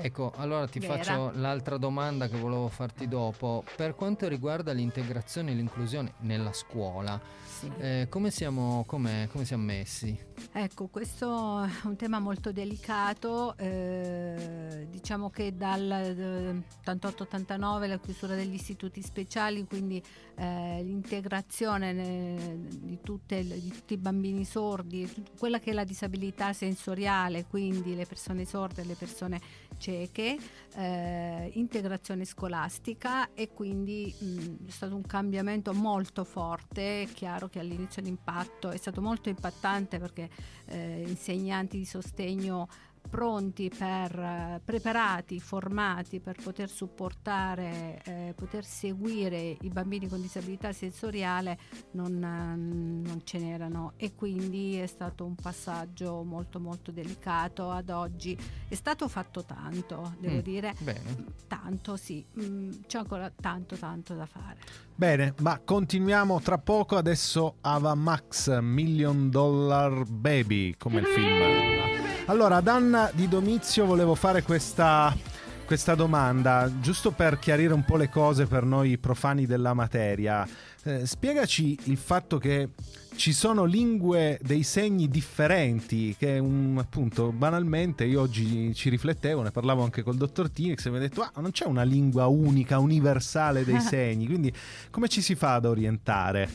Ecco, 0.00 0.32
allora 0.36 0.68
ti 0.68 0.78
vera. 0.78 0.94
faccio 0.94 1.32
l'altra 1.34 1.76
domanda 1.76 2.28
che 2.28 2.36
volevo 2.36 2.68
farti 2.68 3.08
dopo. 3.08 3.64
Per 3.74 3.96
quanto 3.96 4.28
riguarda 4.28 4.70
l'integrazione 4.70 5.50
e 5.50 5.54
l'inclusione 5.54 6.12
nella 6.20 6.52
scuola, 6.52 7.20
sì. 7.44 7.68
eh, 7.78 8.06
come, 8.08 8.30
siamo, 8.30 8.84
come 8.86 9.28
siamo 9.42 9.64
messi? 9.64 10.26
Ecco, 10.52 10.86
questo 10.86 11.62
è 11.64 11.70
un 11.84 11.96
tema 11.96 12.20
molto 12.20 12.52
delicato, 12.52 13.56
eh, 13.58 14.86
diciamo 14.88 15.30
che 15.30 15.56
dal 15.56 16.62
88-89 16.84 17.88
la 17.88 17.98
chiusura 17.98 18.34
degli 18.34 18.54
istituti 18.54 19.02
speciali, 19.02 19.66
quindi 19.66 20.02
eh, 20.36 20.80
l'integrazione 20.82 21.92
ne, 21.92 22.58
di, 22.68 22.98
tutte, 23.02 23.42
di, 23.42 23.68
tutti 23.68 23.94
i 23.94 23.98
bambini 23.98 24.44
sordi, 24.44 25.10
quella 25.38 25.58
che 25.58 25.70
è 25.70 25.74
la 25.74 25.84
disabilità 25.84 26.52
sensoriale, 26.52 27.46
quindi 27.46 27.96
le 27.96 28.06
persone 28.06 28.44
sorde 28.44 28.84
le 28.84 28.94
persone 28.94 29.40
cieche, 29.78 30.36
eh, 30.74 31.50
integrazione 31.54 32.24
scolastica 32.24 33.32
e 33.34 33.48
quindi 33.52 34.14
mh, 34.18 34.66
è 34.66 34.70
stato 34.70 34.94
un 34.94 35.02
cambiamento 35.02 35.72
molto 35.72 36.24
forte, 36.24 37.02
è 37.02 37.06
chiaro 37.12 37.48
che 37.48 37.60
all'inizio 37.60 38.02
l'impatto 38.02 38.70
è 38.70 38.76
stato 38.76 39.00
molto 39.00 39.28
impattante 39.28 39.98
perché 39.98 40.28
eh, 40.66 41.04
insegnanti 41.06 41.78
di 41.78 41.84
sostegno 41.84 42.68
pronti 43.08 43.70
per, 43.76 44.18
eh, 44.18 44.60
preparati, 44.64 45.40
formati 45.40 46.20
per 46.20 46.36
poter 46.42 46.68
supportare, 46.68 48.00
eh, 48.04 48.34
poter 48.36 48.64
seguire 48.64 49.56
i 49.60 49.68
bambini 49.68 50.08
con 50.08 50.20
disabilità 50.20 50.72
sensoriale 50.72 51.58
non, 51.92 52.18
non, 52.18 53.20
ce 53.24 53.38
n'erano 53.38 53.92
e 53.96 54.14
quindi 54.14 54.76
è 54.76 54.86
stato 54.86 55.24
un 55.24 55.34
passaggio 55.34 56.22
molto 56.24 56.60
molto 56.60 56.90
delicato 56.90 57.70
ad 57.70 57.90
oggi. 57.90 58.36
È 58.68 58.74
stato 58.74 59.08
fatto 59.08 59.44
tanto, 59.44 60.14
devo 60.18 60.36
mm, 60.36 60.40
dire, 60.40 60.74
bene. 60.80 61.24
tanto 61.46 61.96
sì, 61.96 62.24
mm, 62.40 62.70
c'è 62.86 62.98
ancora 62.98 63.30
tanto 63.34 63.76
tanto 63.76 64.14
da 64.14 64.26
fare. 64.26 64.58
Bene, 64.94 65.34
ma 65.42 65.60
continuiamo 65.64 66.40
tra 66.40 66.58
poco, 66.58 66.96
adesso 66.96 67.56
Ava 67.60 67.94
Max 67.94 68.58
Million 68.60 69.30
Dollar 69.30 70.04
Baby 70.04 70.74
come 70.76 71.00
il 71.00 71.06
film. 71.06 71.86
Allora, 72.26 72.56
ad 72.56 72.68
Anna 72.88 73.10
di 73.12 73.28
Domizio 73.28 73.84
volevo 73.84 74.14
fare 74.14 74.42
questa, 74.42 75.14
questa 75.66 75.94
domanda, 75.94 76.72
giusto 76.80 77.10
per 77.10 77.38
chiarire 77.38 77.74
un 77.74 77.84
po' 77.84 77.98
le 77.98 78.08
cose 78.08 78.46
per 78.46 78.64
noi 78.64 78.96
profani 78.96 79.44
della 79.44 79.74
materia. 79.74 80.48
Eh, 80.84 81.04
spiegaci 81.04 81.78
il 81.84 81.98
fatto 81.98 82.38
che 82.38 82.70
ci 83.14 83.34
sono 83.34 83.66
lingue 83.66 84.38
dei 84.40 84.62
segni 84.62 85.10
differenti 85.10 86.16
che 86.16 86.38
un, 86.38 86.78
appunto 86.80 87.30
banalmente 87.30 88.06
io 88.06 88.22
oggi 88.22 88.74
ci 88.74 88.88
riflettevo 88.88 89.42
ne 89.42 89.50
parlavo 89.50 89.82
anche 89.82 90.02
col 90.02 90.16
dottor 90.16 90.48
Tinix 90.48 90.86
e 90.86 90.90
mi 90.90 90.96
ha 90.96 91.00
detto 91.00 91.20
ah 91.22 91.40
non 91.40 91.50
c'è 91.50 91.66
una 91.66 91.82
lingua 91.82 92.26
unica 92.26 92.78
universale 92.78 93.64
dei 93.64 93.80
segni 93.82 94.26
quindi 94.26 94.52
come 94.90 95.08
ci 95.08 95.20
si 95.20 95.34
fa 95.34 95.54
ad 95.54 95.64
orientare 95.64 96.48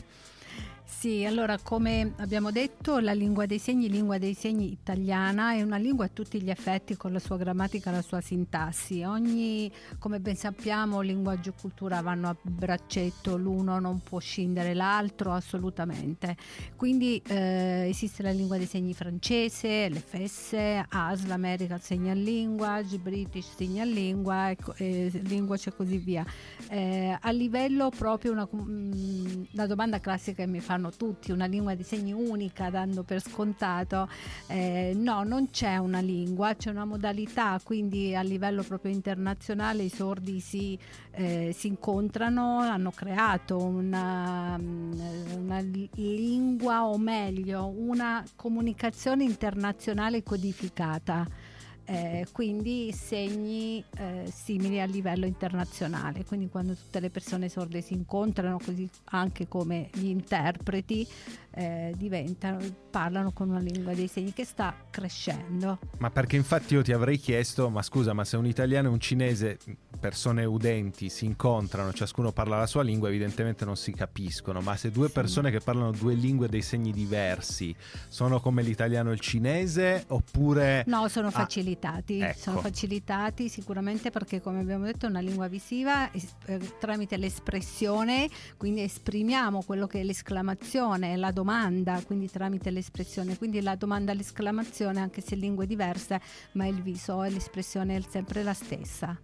sì, 0.86 1.24
allora 1.24 1.58
come 1.58 2.12
abbiamo 2.18 2.50
detto 2.50 2.98
la 2.98 3.14
lingua 3.14 3.46
dei 3.46 3.58
segni, 3.58 3.88
lingua 3.88 4.18
dei 4.18 4.34
segni 4.34 4.70
italiana 4.70 5.54
è 5.54 5.62
una 5.62 5.78
lingua 5.78 6.04
a 6.04 6.10
tutti 6.12 6.42
gli 6.42 6.50
effetti 6.50 6.94
con 6.94 7.10
la 7.10 7.18
sua 7.18 7.38
grammatica 7.38 7.90
la 7.90 8.02
sua 8.02 8.20
sintassi. 8.20 9.02
Ogni, 9.02 9.72
come 9.98 10.20
ben 10.20 10.36
sappiamo, 10.36 11.00
linguaggio 11.00 11.50
e 11.50 11.52
cultura 11.58 12.02
vanno 12.02 12.28
a 12.28 12.36
braccetto, 12.40 13.38
l'uno 13.38 13.80
non 13.80 14.00
può 14.02 14.18
scindere 14.18 14.74
l'altro 14.74 15.32
assolutamente. 15.32 16.36
Quindi 16.76 17.20
eh, 17.28 17.86
esiste 17.88 18.22
la 18.22 18.30
lingua 18.30 18.58
dei 18.58 18.66
segni 18.66 18.92
francese, 18.92 19.88
l'FS, 19.88 20.84
ASL, 20.88 21.30
American 21.30 21.80
Signal 21.80 22.22
Language, 22.22 22.98
British 22.98 23.54
Signal 23.56 23.88
Lingua, 23.88 24.50
eh, 24.76 25.10
Language 25.28 25.70
e 25.70 25.74
così 25.74 25.96
via. 25.96 26.24
Eh, 26.68 27.16
a 27.18 27.30
livello 27.30 27.88
proprio 27.88 28.32
una, 28.32 28.46
mh, 28.50 28.62
mm, 28.62 29.42
la 29.52 29.66
domanda 29.66 29.98
classica 29.98 30.42
che 30.44 30.46
mi 30.46 30.60
fa 30.60 30.73
fanno 30.74 30.90
tutti 30.90 31.30
una 31.30 31.46
lingua 31.46 31.76
dei 31.76 31.84
segni 31.84 32.12
unica 32.12 32.68
dando 32.68 33.04
per 33.04 33.22
scontato. 33.22 34.08
Eh, 34.48 34.92
no, 34.96 35.22
non 35.22 35.50
c'è 35.50 35.76
una 35.76 36.00
lingua, 36.00 36.56
c'è 36.56 36.70
una 36.70 36.84
modalità, 36.84 37.60
quindi 37.62 38.16
a 38.16 38.22
livello 38.22 38.64
proprio 38.64 38.92
internazionale 38.92 39.84
i 39.84 39.88
sordi 39.88 40.40
si, 40.40 40.76
eh, 41.12 41.54
si 41.56 41.68
incontrano, 41.68 42.58
hanno 42.58 42.90
creato 42.90 43.56
una, 43.56 44.58
una 44.58 45.60
lingua 45.60 46.86
o 46.86 46.98
meglio 46.98 47.72
una 47.76 48.24
comunicazione 48.34 49.22
internazionale 49.22 50.24
codificata 50.24 51.43
eh, 51.86 52.26
quindi 52.32 52.92
segni 52.92 53.84
eh, 53.96 54.30
simili 54.32 54.80
a 54.80 54.86
livello 54.86 55.26
internazionale. 55.26 56.24
Quindi 56.24 56.48
quando 56.48 56.74
tutte 56.74 57.00
le 57.00 57.10
persone 57.10 57.48
sorde 57.48 57.80
si 57.80 57.94
incontrano, 57.94 58.58
così 58.64 58.88
anche 59.06 59.48
come 59.48 59.90
gli 59.92 60.06
interpreti, 60.06 61.06
eh, 61.50 61.94
diventano, 61.96 62.58
parlano 62.90 63.32
con 63.32 63.50
una 63.50 63.60
lingua 63.60 63.94
dei 63.94 64.08
segni 64.08 64.32
che 64.32 64.44
sta 64.44 64.74
crescendo. 64.90 65.78
Ma 65.98 66.10
perché 66.10 66.36
infatti 66.36 66.74
io 66.74 66.82
ti 66.82 66.92
avrei 66.92 67.18
chiesto, 67.18 67.70
ma 67.70 67.82
scusa, 67.82 68.12
ma 68.12 68.24
se 68.24 68.36
un 68.36 68.46
italiano 68.46 68.88
e 68.88 68.92
un 68.92 69.00
cinese, 69.00 69.58
persone 70.00 70.44
udenti, 70.44 71.08
si 71.08 71.24
incontrano, 71.24 71.92
ciascuno 71.92 72.32
parla 72.32 72.58
la 72.58 72.66
sua 72.66 72.82
lingua, 72.82 73.08
evidentemente 73.08 73.64
non 73.64 73.76
si 73.76 73.92
capiscono, 73.92 74.60
ma 74.60 74.76
se 74.76 74.90
due 74.90 75.06
sì. 75.06 75.12
persone 75.12 75.50
che 75.50 75.60
parlano 75.60 75.92
due 75.92 76.14
lingue 76.14 76.48
dei 76.48 76.62
segni 76.62 76.92
diversi 76.92 77.74
sono 78.08 78.40
come 78.40 78.62
l'italiano 78.62 79.10
e 79.10 79.14
il 79.14 79.20
cinese 79.20 80.04
oppure... 80.08 80.84
No, 80.86 81.08
sono 81.08 81.30
facilitati, 81.30 81.73
ah, 81.73 81.73
ecco. 82.20 82.38
sono 82.38 82.58
facilitati 82.60 83.48
sicuramente 83.48 84.10
perché 84.10 84.40
come 84.40 84.60
abbiamo 84.60 84.84
detto 84.84 85.06
è 85.06 85.08
una 85.08 85.20
lingua 85.20 85.48
visiva 85.48 86.10
eh, 86.10 86.58
tramite 86.78 87.16
l'espressione, 87.16 88.28
quindi 88.56 88.82
esprimiamo 88.82 89.62
quello 89.62 89.86
che 89.86 90.00
è 90.00 90.04
l'esclamazione, 90.04 91.16
la 91.16 91.30
domanda 91.30 92.02
quindi 92.04 92.30
tramite 92.30 92.70
l'espressione. 92.70 93.36
Quindi 93.36 93.60
la 93.60 93.74
domanda 93.74 94.12
l'esclamazione, 94.12 95.00
anche 95.00 95.20
se 95.20 95.34
lingue 95.34 95.66
diverse, 95.66 96.20
ma 96.52 96.66
il 96.66 96.82
viso 96.82 97.22
e 97.22 97.30
l'espressione 97.30 97.96
è 97.96 98.00
sempre 98.08 98.42
la 98.42 98.54
stessa. 98.54 99.18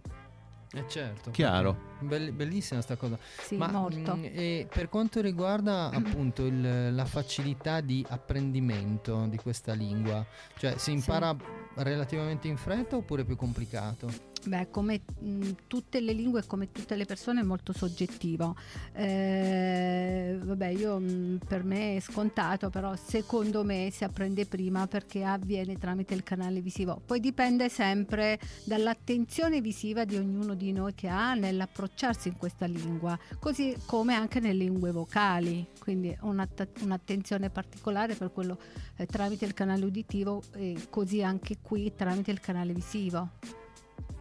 Eh 0.73 0.85
certo. 0.87 1.31
Chiaro. 1.31 1.89
Bell- 1.99 2.31
bellissima 2.31 2.81
sta 2.81 2.95
cosa. 2.95 3.17
Sì, 3.41 3.57
Ma, 3.57 3.67
molto. 3.67 4.15
Mh, 4.15 4.23
e 4.23 4.67
per 4.73 4.87
quanto 4.87 5.19
riguarda 5.19 5.89
appunto 5.93 6.45
il, 6.45 6.95
la 6.95 7.05
facilità 7.05 7.81
di 7.81 8.05
apprendimento 8.07 9.25
di 9.27 9.37
questa 9.37 9.73
lingua, 9.73 10.25
cioè 10.57 10.77
si 10.77 10.91
impara 10.91 11.35
sì. 11.37 11.83
relativamente 11.83 12.47
in 12.47 12.57
fretta 12.57 12.95
oppure 12.95 13.25
più 13.25 13.35
complicato? 13.35 14.30
Beh, 14.43 14.69
come 14.71 15.01
mh, 15.19 15.49
tutte 15.67 15.99
le 15.99 16.13
lingue, 16.13 16.43
come 16.47 16.71
tutte 16.71 16.95
le 16.95 17.05
persone, 17.05 17.41
è 17.41 17.43
molto 17.43 17.73
soggettivo. 17.73 18.55
Eh, 18.93 20.37
vabbè, 20.41 20.67
io 20.67 20.99
mh, 20.99 21.39
per 21.47 21.63
me 21.63 21.97
è 21.97 21.99
scontato, 21.99 22.71
però 22.71 22.95
secondo 22.95 23.63
me 23.63 23.89
si 23.91 24.03
apprende 24.03 24.47
prima 24.47 24.87
perché 24.87 25.23
avviene 25.23 25.77
tramite 25.77 26.15
il 26.15 26.23
canale 26.23 26.59
visivo. 26.61 26.99
Poi 27.05 27.19
dipende 27.19 27.69
sempre 27.69 28.39
dall'attenzione 28.65 29.61
visiva 29.61 30.05
di 30.05 30.15
ognuno 30.15 30.55
di 30.55 30.71
noi 30.71 30.95
che 30.95 31.07
ha 31.07 31.35
nell'approcciarsi 31.35 32.29
in 32.29 32.37
questa 32.37 32.65
lingua, 32.65 33.17
così 33.39 33.75
come 33.85 34.15
anche 34.15 34.39
nelle 34.39 34.63
lingue 34.63 34.91
vocali. 34.91 35.67
Quindi 35.79 36.17
un'att- 36.21 36.81
un'attenzione 36.81 37.51
particolare 37.51 38.15
per 38.15 38.31
quello 38.31 38.57
eh, 38.97 39.05
tramite 39.05 39.45
il 39.45 39.53
canale 39.53 39.85
uditivo 39.85 40.41
e 40.53 40.87
così 40.89 41.21
anche 41.21 41.57
qui 41.61 41.93
tramite 41.95 42.31
il 42.31 42.39
canale 42.39 42.73
visivo. 42.73 43.29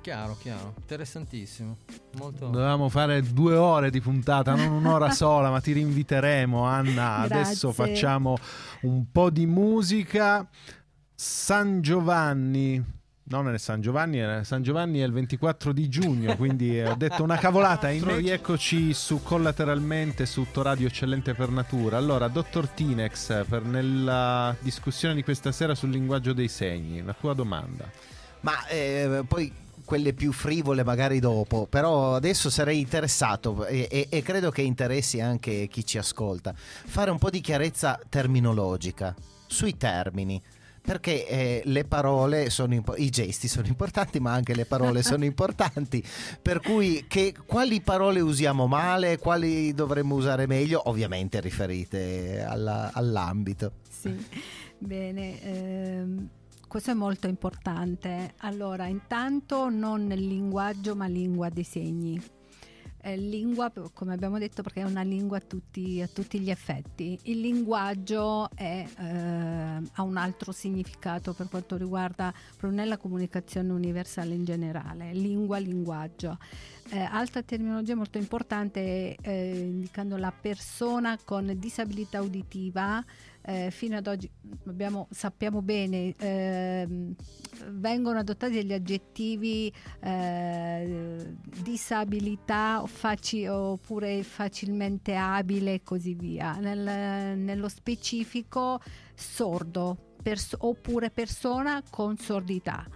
Chiaro, 0.00 0.34
chiaro, 0.40 0.74
interessantissimo. 0.78 1.76
Molto... 2.16 2.46
Dovevamo 2.46 2.88
fare 2.88 3.20
due 3.20 3.54
ore 3.54 3.90
di 3.90 4.00
puntata, 4.00 4.54
non 4.54 4.72
un'ora 4.72 5.10
sola, 5.12 5.50
ma 5.50 5.60
ti 5.60 5.72
rinviteremo, 5.72 6.62
Anna. 6.64 7.26
Grazie. 7.26 7.36
Adesso 7.36 7.72
facciamo 7.72 8.36
un 8.82 9.10
po' 9.12 9.28
di 9.28 9.44
musica. 9.44 10.48
San 11.14 11.82
Giovanni. 11.82 12.82
Non 13.24 13.52
è 13.52 13.58
San 13.58 13.80
Giovanni, 13.80 14.42
San 14.42 14.62
Giovanni 14.62 15.00
è 15.00 15.04
il 15.04 15.12
24 15.12 15.72
di 15.72 15.88
giugno, 15.88 16.34
quindi 16.34 16.80
ho 16.80 16.96
detto 16.96 17.22
una 17.22 17.36
cavolata. 17.36 17.90
Rieccoci 17.92 18.92
su 18.94 19.22
collateralmente 19.22 20.24
su 20.26 20.46
Radio 20.52 20.88
Eccellente 20.88 21.34
per 21.34 21.50
Natura. 21.50 21.98
Allora, 21.98 22.26
dottor 22.26 22.68
Tinex, 22.68 23.44
per 23.46 23.64
nella 23.64 24.56
discussione 24.58 25.14
di 25.14 25.22
questa 25.22 25.52
sera 25.52 25.74
sul 25.74 25.90
linguaggio 25.90 26.32
dei 26.32 26.48
segni, 26.48 27.02
la 27.02 27.12
tua 27.12 27.34
domanda. 27.34 27.88
Ma 28.40 28.66
eh, 28.66 29.22
poi 29.28 29.52
quelle 29.90 30.12
più 30.12 30.30
frivole 30.30 30.84
magari 30.84 31.18
dopo, 31.18 31.66
però 31.66 32.14
adesso 32.14 32.48
sarei 32.48 32.78
interessato 32.78 33.66
e, 33.66 33.88
e, 33.90 34.06
e, 34.08 34.22
credo 34.22 34.52
che 34.52 34.62
interessi 34.62 35.20
anche 35.20 35.66
chi 35.66 35.84
ci 35.84 35.98
ascolta, 35.98 36.54
fare 36.54 37.10
un 37.10 37.18
po' 37.18 37.28
di 37.28 37.40
chiarezza 37.40 37.98
terminologica 38.08 39.12
sui 39.48 39.76
termini. 39.76 40.40
Perché 40.80 41.26
eh, 41.26 41.62
le 41.64 41.84
parole 41.84 42.50
sono 42.50 42.72
impo- 42.72 42.94
i 42.96 43.10
gesti 43.10 43.48
sono 43.48 43.66
importanti, 43.66 44.20
ma 44.20 44.32
anche 44.32 44.54
le 44.54 44.64
parole 44.64 45.02
sono 45.02 45.24
importanti. 45.26 46.02
Per 46.40 46.60
cui, 46.60 47.04
che, 47.08 47.34
quali 47.44 47.80
parole 47.80 48.20
usiamo 48.20 48.68
male, 48.68 49.18
quali 49.18 49.74
dovremmo 49.74 50.14
usare 50.14 50.46
meglio, 50.46 50.88
ovviamente 50.88 51.40
riferite 51.40 52.44
alla, 52.48 52.92
all'ambito. 52.94 53.72
Sì, 53.90 54.16
bene. 54.78 55.42
Ehm 55.42 56.28
questo 56.70 56.92
è 56.92 56.94
molto 56.94 57.26
importante. 57.26 58.34
Allora, 58.42 58.86
intanto 58.86 59.68
non 59.70 60.06
linguaggio, 60.06 60.94
ma 60.94 61.08
lingua 61.08 61.48
dei 61.48 61.64
segni. 61.64 62.22
Eh, 63.02 63.16
lingua, 63.16 63.72
come 63.92 64.14
abbiamo 64.14 64.38
detto, 64.38 64.62
perché 64.62 64.82
è 64.82 64.84
una 64.84 65.02
lingua 65.02 65.38
a 65.38 65.40
tutti, 65.40 66.00
a 66.00 66.06
tutti 66.06 66.38
gli 66.38 66.48
effetti. 66.48 67.18
Il 67.24 67.40
linguaggio 67.40 68.48
è, 68.54 68.86
eh, 68.86 69.88
ha 69.92 70.02
un 70.02 70.16
altro 70.16 70.52
significato 70.52 71.32
per 71.32 71.48
quanto 71.48 71.76
riguarda 71.76 72.32
proprio 72.56 72.70
nella 72.70 72.98
comunicazione 72.98 73.72
universale 73.72 74.34
in 74.34 74.44
generale. 74.44 75.12
Lingua, 75.12 75.58
linguaggio. 75.58 76.38
Eh, 76.90 77.00
altra 77.00 77.42
terminologia 77.42 77.96
molto 77.96 78.18
importante, 78.18 79.16
eh, 79.20 79.58
indicando 79.58 80.16
la 80.16 80.32
persona 80.32 81.18
con 81.24 81.52
disabilità 81.58 82.22
uditiva 82.22 83.04
eh, 83.42 83.70
fino 83.70 83.96
ad 83.96 84.06
oggi 84.06 84.30
abbiamo, 84.66 85.08
sappiamo 85.10 85.62
bene, 85.62 86.14
eh, 86.18 86.86
vengono 87.68 88.18
adottati 88.18 88.52
degli 88.52 88.72
aggettivi 88.72 89.72
eh, 90.00 91.34
disabilità 91.62 92.82
faci, 92.86 93.46
oppure 93.46 94.22
facilmente 94.22 95.14
abile 95.14 95.74
e 95.74 95.82
così 95.82 96.14
via. 96.14 96.54
Nel, 96.54 97.38
nello 97.38 97.68
specifico 97.68 98.80
sordo 99.14 100.14
pers- 100.22 100.56
oppure 100.58 101.10
persona 101.10 101.82
con 101.88 102.16
sordità. 102.16 102.86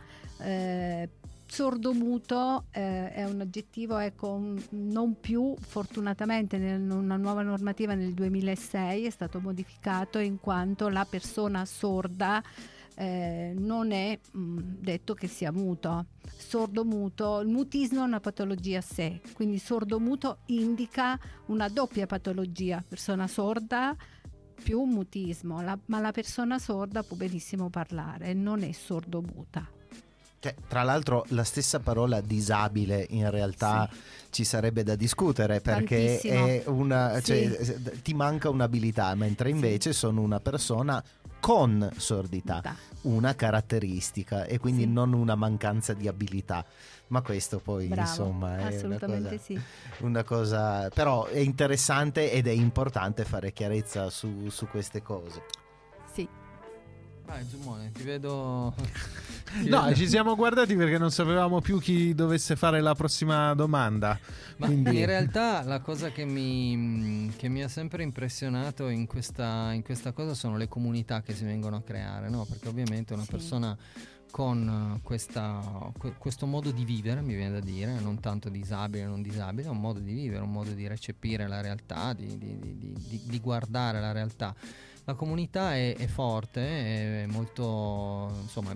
Sordomuto 1.55 2.65
eh, 2.73 3.13
è 3.13 3.25
un 3.25 3.41
aggettivo 3.41 3.99
ecco, 3.99 4.57
non 4.71 5.21
più 5.21 5.55
fortunatamente 5.57 6.57
in 6.57 6.91
una 6.91 7.17
nuova 7.17 7.43
normativa 7.43 7.95
nel 7.95 8.13
2006 8.13 9.05
è 9.05 9.11
stato 9.11 9.39
modificato 9.39 10.19
in 10.19 10.41
quanto 10.41 10.89
la 10.89 11.07
persona 11.09 11.65
sorda 11.65 12.43
eh, 12.97 13.55
non 13.57 13.93
è 13.93 14.19
mh, 14.33 14.41
mm, 14.41 14.59
detto 14.81 15.15
che 15.15 15.29
sia 15.29 15.53
muto. 15.53 16.07
Sordomuto, 16.37 17.39
il 17.39 17.47
mutismo 17.47 18.01
è 18.01 18.07
una 18.07 18.19
patologia 18.19 18.79
a 18.79 18.83
sé, 18.83 19.21
quindi 19.35 19.59
sordomuto 19.59 20.39
indica 20.47 21.17
una 21.47 21.69
doppia 21.69 22.07
patologia, 22.07 22.83
persona 22.85 23.29
sorda 23.29 23.95
più 24.61 24.83
mutismo, 24.83 25.63
la, 25.63 25.79
ma 25.87 26.01
la 26.01 26.11
persona 26.11 26.59
sorda 26.59 27.05
può 27.05 27.17
benissimo 27.17 27.71
parlare, 27.71 28.35
non 28.35 28.65
è 28.65 28.73
sordomuta. 28.73 29.83
Cioè, 30.45 30.55
tra 30.69 30.83
l'altro 30.83 31.25
la 31.29 31.43
stessa 31.43 31.81
parola 31.81 32.21
disabile 32.21 33.07
in 33.09 33.31
realtà 33.31 33.89
sì. 33.91 33.99
ci 34.29 34.45
sarebbe 34.45 34.83
da 34.83 34.95
discutere 34.95 35.63
perché 35.63 36.63
una, 36.67 37.19
cioè, 37.23 37.65
sì. 37.65 38.03
ti 38.03 38.13
manca 38.13 38.51
un'abilità, 38.51 39.15
mentre 39.15 39.49
invece 39.49 39.95
sì. 39.95 40.01
sono 40.01 40.21
una 40.21 40.41
persona 40.41 41.03
con 41.41 41.91
sordità, 41.97 42.63
una 43.03 43.35
caratteristica 43.35 44.45
e 44.45 44.59
quindi 44.59 44.87
non 44.87 45.15
una 45.15 45.35
mancanza 45.35 45.95
di 45.95 46.09
abilità. 46.09 46.63
Ma 47.07 47.23
questo 47.23 47.59
poi 47.59 47.87
Bravo, 47.87 48.03
insomma 48.03 48.69
è 48.69 48.83
una 48.83 48.99
cosa, 48.99 49.39
una 50.01 50.25
cosa, 50.25 50.89
però 50.91 51.25
è 51.25 51.39
interessante 51.39 52.31
ed 52.33 52.49
è 52.49 52.53
importante 52.53 53.25
fare 53.25 53.51
chiarezza 53.55 54.11
su, 54.11 54.51
su 54.51 54.67
queste 54.69 55.01
cose. 55.01 55.64
Vai 57.27 57.47
Giumone, 57.49 57.91
ti 57.93 58.03
vedo... 58.03 58.75
ti 59.63 59.69
no, 59.69 59.83
vedo... 59.85 59.95
ci 59.97 60.07
siamo 60.07 60.37
guardati 60.37 60.77
perché 60.77 60.99
non 60.99 61.11
sapevamo 61.11 61.61
più 61.61 61.81
chi 61.81 62.15
dovesse 62.15 62.55
fare 62.55 62.81
la 62.81 62.95
prossima 62.95 63.55
domanda. 63.55 64.19
Ma 64.59 64.67
Quindi... 64.67 64.99
in 64.99 65.07
realtà 65.07 65.63
la 65.63 65.81
cosa 65.81 66.11
che 66.11 66.25
mi, 66.25 67.33
che 67.37 67.49
mi 67.49 67.63
ha 67.63 67.69
sempre 67.69 68.03
impressionato 68.03 68.89
in 68.89 69.07
questa, 69.07 69.73
in 69.73 69.83
questa, 69.83 70.13
cosa 70.13 70.35
sono 70.35 70.57
le 70.59 70.69
comunità 70.69 71.23
che 71.23 71.35
si 71.35 71.45
vengono 71.45 71.77
a 71.77 71.83
creare, 71.83 72.29
no? 72.29 72.45
Perché 72.45 72.69
ovviamente 72.69 73.15
una 73.15 73.25
sì. 73.25 73.31
persona 73.31 73.77
con 74.31 74.99
questa, 75.03 75.93
que- 75.97 76.15
questo 76.19 76.45
modo 76.47 76.73
di 76.73 76.85
vivere, 76.85 77.21
mi 77.23 77.35
viene 77.35 77.53
da 77.53 77.61
dire, 77.61 78.01
non 78.01 78.21
tanto 78.21 78.49
disabile 78.49 79.07
o 79.07 79.09
non 79.09 79.23
disabile, 79.23 79.69
è 79.69 79.71
un 79.71 79.81
modo 79.81 80.01
di 80.01 80.13
vivere, 80.13 80.43
un 80.43 80.51
modo 80.51 80.73
di 80.73 80.87
recepire 80.87 81.47
la 81.47 81.61
realtà, 81.61 82.13
di- 82.13 82.37
di- 82.37 82.59
di- 82.59 83.23
di 83.25 83.41
guardare 83.41 84.01
la 84.01 84.13
realtà. 84.13 84.55
La 85.05 85.15
comunità 85.15 85.75
è, 85.75 85.95
è 85.97 86.07
forte, 86.07 87.25
è 87.25 87.27
molto, 87.27 88.31
insomma, 88.43 88.75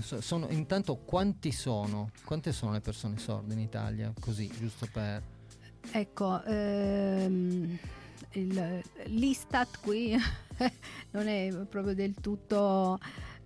sono, 0.00 0.46
intanto 0.50 0.96
quanti 0.98 1.50
sono? 1.50 2.10
Quante 2.24 2.52
sono 2.52 2.72
le 2.72 2.80
persone 2.80 3.18
sorde 3.18 3.54
in 3.54 3.60
Italia? 3.60 4.12
Così, 4.20 4.48
giusto 4.56 4.86
per... 4.92 5.20
Ecco, 5.90 6.42
ehm, 6.44 7.78
il- 8.32 8.82
l'Istat 9.06 9.80
qui 9.80 10.14
non 11.12 11.26
è 11.26 11.48
proprio 11.68 11.94
del 11.94 12.14
tutto 12.20 12.98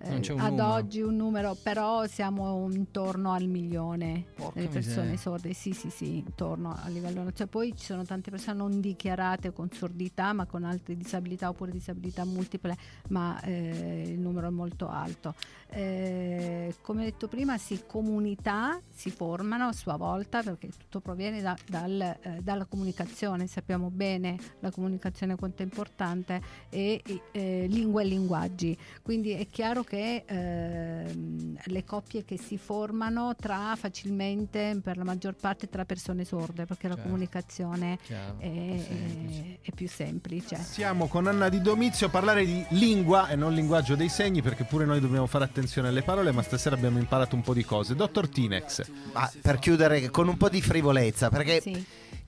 eh, 0.05 0.35
ad 0.37 0.59
oggi 0.59 1.01
un 1.01 1.17
numero, 1.17 1.57
però 1.61 2.07
siamo 2.07 2.69
intorno 2.71 3.33
al 3.33 3.45
milione 3.47 4.25
Porca 4.35 4.61
di 4.61 4.67
persone 4.67 4.97
miseria. 5.11 5.17
sorde. 5.19 5.53
Sì, 5.53 5.73
sì, 5.73 5.91
sì, 5.91 6.17
intorno 6.17 6.77
a 6.83 6.88
livello. 6.88 7.31
Cioè, 7.33 7.47
poi 7.47 7.77
ci 7.77 7.85
sono 7.85 8.05
tante 8.05 8.31
persone 8.31 8.57
non 8.57 8.81
dichiarate 8.81 9.53
con 9.53 9.71
sordità, 9.71 10.33
ma 10.33 10.47
con 10.47 10.65
altre 10.65 10.97
disabilità 10.97 11.49
oppure 11.49 11.71
disabilità 11.71 12.25
multiple, 12.25 12.77
ma 13.09 13.41
eh, 13.43 14.03
il 14.09 14.19
numero 14.19 14.49
è 14.49 14.51
molto 14.51 14.88
alto. 14.88 15.35
Eh, 15.75 16.75
come 16.83 17.05
detto 17.05 17.29
prima, 17.29 17.57
sì, 17.57 17.85
comunità 17.87 18.79
si 18.93 19.11
formano 19.11 19.69
a 19.69 19.73
sua 19.73 19.97
volta 19.97 20.43
perché 20.43 20.69
tutto 20.69 21.01
proviene 21.01 21.41
da- 21.41 21.57
dal, 21.67 22.01
eh, 22.01 22.41
dalla 22.43 22.67
comunicazione, 22.67 23.47
sappiamo 23.47 23.88
bene 23.91 24.37
la 24.61 24.71
comunicazione 24.71 25.37
quanto 25.37 25.62
è 25.62 25.65
importante 25.65 26.41
e 26.69 27.03
eh, 27.31 27.67
lingue 27.69 28.03
e 28.03 28.07
linguaggi. 28.07 28.77
Quindi 29.01 29.31
è 29.31 29.47
chiaro 29.47 29.83
che 29.83 29.92
ehm, 29.97 31.57
le 31.65 31.85
coppie 31.85 32.25
che 32.25 32.39
si 32.39 32.57
formano 32.59 33.35
tra 33.37 33.75
facilmente, 33.77 34.79
per 34.83 34.97
la 34.97 35.05
maggior 35.05 35.35
parte, 35.35 35.69
tra 35.69 35.85
persone 35.85 36.25
sorde, 36.25 36.65
perché 36.67 36.89
la 36.89 36.95
Certo. 36.95 37.09
comunicazione 37.09 37.99
Chiaro, 38.03 38.39
è, 38.39 38.85
semplice. 38.87 39.59
è 39.63 39.71
più 39.73 39.89
semplice. 39.89 40.57
Siamo 40.57 41.07
con 41.09 41.27
Anna 41.27 41.49
Di 41.49 41.61
Domizio 41.61 42.07
a 42.07 42.11
parlare 42.11 42.45
di 42.45 42.65
lingua 42.71 43.29
e 43.29 43.37
non 43.37 43.53
linguaggio 43.55 43.95
dei 43.95 44.09
segni 44.09 44.43
perché 44.43 44.65
pure 44.65 44.85
noi 44.85 45.01
dobbiamo 45.01 45.27
fare 45.27 45.45
attenzione 45.45 45.89
alle 45.89 46.03
parole, 46.03 46.33
ma 46.33 46.43
stasera 46.43 46.75
abbiamo 46.77 46.99
imparato 46.99 47.35
un 47.37 47.43
po' 47.43 47.55
di 47.55 47.65
cose. 47.65 47.95
Dottor 47.95 48.29
Tinex, 48.29 48.91
Ma 49.13 49.31
per 49.41 49.59
chiudere 49.59 50.11
con 50.11 50.29
un 50.29 50.37
po' 50.37 50.49
di 50.49 50.61
frivolezza, 50.63 51.29
perché 51.29 51.61
Sì. 51.61 51.85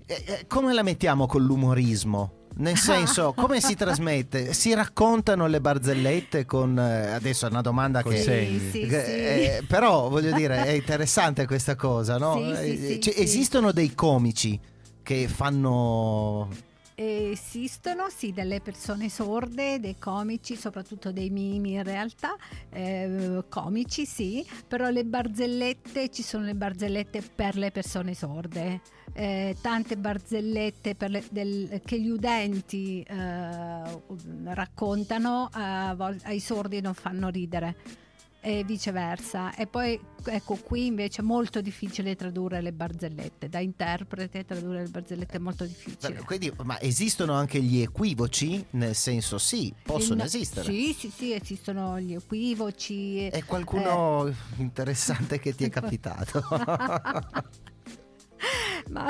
eh, 0.06 0.24
eh, 0.26 0.46
come 0.46 0.72
la 0.72 0.82
mettiamo 0.82 1.26
con 1.26 1.42
l'umorismo? 1.42 2.42
Nel 2.56 2.76
senso, 2.76 3.32
come 3.36 3.60
si 3.60 3.74
trasmette? 3.74 4.52
Si 4.52 4.72
raccontano 4.74 5.46
le 5.46 5.60
barzellette 5.60 6.44
con... 6.46 6.78
eh, 6.78 7.10
adesso 7.12 7.46
è 7.46 7.50
una 7.50 7.60
domanda 7.62 8.02
Coi 8.02 8.14
che... 8.14 8.22
segni. 8.22 8.58
Sì, 8.58 8.70
sì, 8.70 8.86
che- 8.86 9.04
sì. 9.04 9.10
eh, 9.10 9.62
però 9.66 10.08
voglio 10.08 10.32
dire, 10.32 10.64
è 10.64 10.70
interessante 10.70 11.46
questa 11.46 11.74
cosa, 11.76 12.16
no? 12.18 12.36
Sì, 12.36 12.54
sì, 12.54 12.60
Eh, 12.62 12.76
sì, 12.94 13.00
cioè, 13.00 13.14
sì. 13.14 13.22
Esistono 13.22 13.72
dei 13.72 13.94
comici 13.94 14.58
che 15.02 15.28
fanno... 15.28 16.48
Esistono 16.96 18.08
sì 18.08 18.30
delle 18.32 18.60
persone 18.60 19.08
sorde, 19.08 19.80
dei 19.80 19.98
comici, 19.98 20.54
soprattutto 20.54 21.10
dei 21.10 21.28
mimi 21.28 21.72
in 21.72 21.82
realtà, 21.82 22.36
eh, 22.70 23.42
comici 23.48 24.06
sì, 24.06 24.46
però 24.68 24.88
le 24.90 25.04
barzellette, 25.04 26.08
ci 26.10 26.22
sono 26.22 26.44
le 26.44 26.54
barzellette 26.54 27.20
per 27.34 27.56
le 27.56 27.72
persone 27.72 28.14
sorde, 28.14 28.80
eh, 29.12 29.56
tante 29.60 29.96
barzellette 29.96 30.94
le- 31.08 31.24
del- 31.32 31.80
che 31.84 32.00
gli 32.00 32.08
udenti 32.10 33.02
eh, 33.02 34.02
raccontano 34.44 35.48
a 35.50 35.94
vol- 35.96 36.20
ai 36.24 36.38
sordi 36.38 36.80
non 36.80 36.94
fanno 36.94 37.28
ridere 37.28 37.74
e 38.44 38.62
viceversa. 38.62 39.54
E 39.54 39.66
poi 39.66 39.98
ecco 40.26 40.56
qui 40.56 40.84
invece 40.84 41.22
è 41.22 41.24
molto 41.24 41.62
difficile 41.62 42.14
tradurre 42.14 42.60
le 42.60 42.72
barzellette, 42.72 43.48
da 43.48 43.58
interprete 43.58 44.44
tradurre 44.44 44.82
le 44.82 44.88
barzellette 44.88 45.36
è 45.36 45.40
molto 45.40 45.64
difficile. 45.64 46.20
Quindi, 46.24 46.52
ma 46.62 46.78
esistono 46.78 47.32
anche 47.32 47.62
gli 47.62 47.80
equivoci? 47.80 48.62
Nel 48.70 48.94
senso, 48.94 49.38
sì, 49.38 49.72
possono 49.82 50.20
no, 50.20 50.24
esistere. 50.24 50.70
Sì, 50.70 50.92
sì, 50.92 51.10
sì, 51.10 51.32
esistono 51.32 51.98
gli 51.98 52.12
equivoci. 52.12 53.26
È 53.28 53.42
qualcuno 53.44 54.26
Eh. 54.26 54.34
interessante 54.58 55.38
che 55.40 55.54
ti 55.54 55.64
è 55.64 55.70
capitato? 55.70 56.44
Ma 58.90 59.08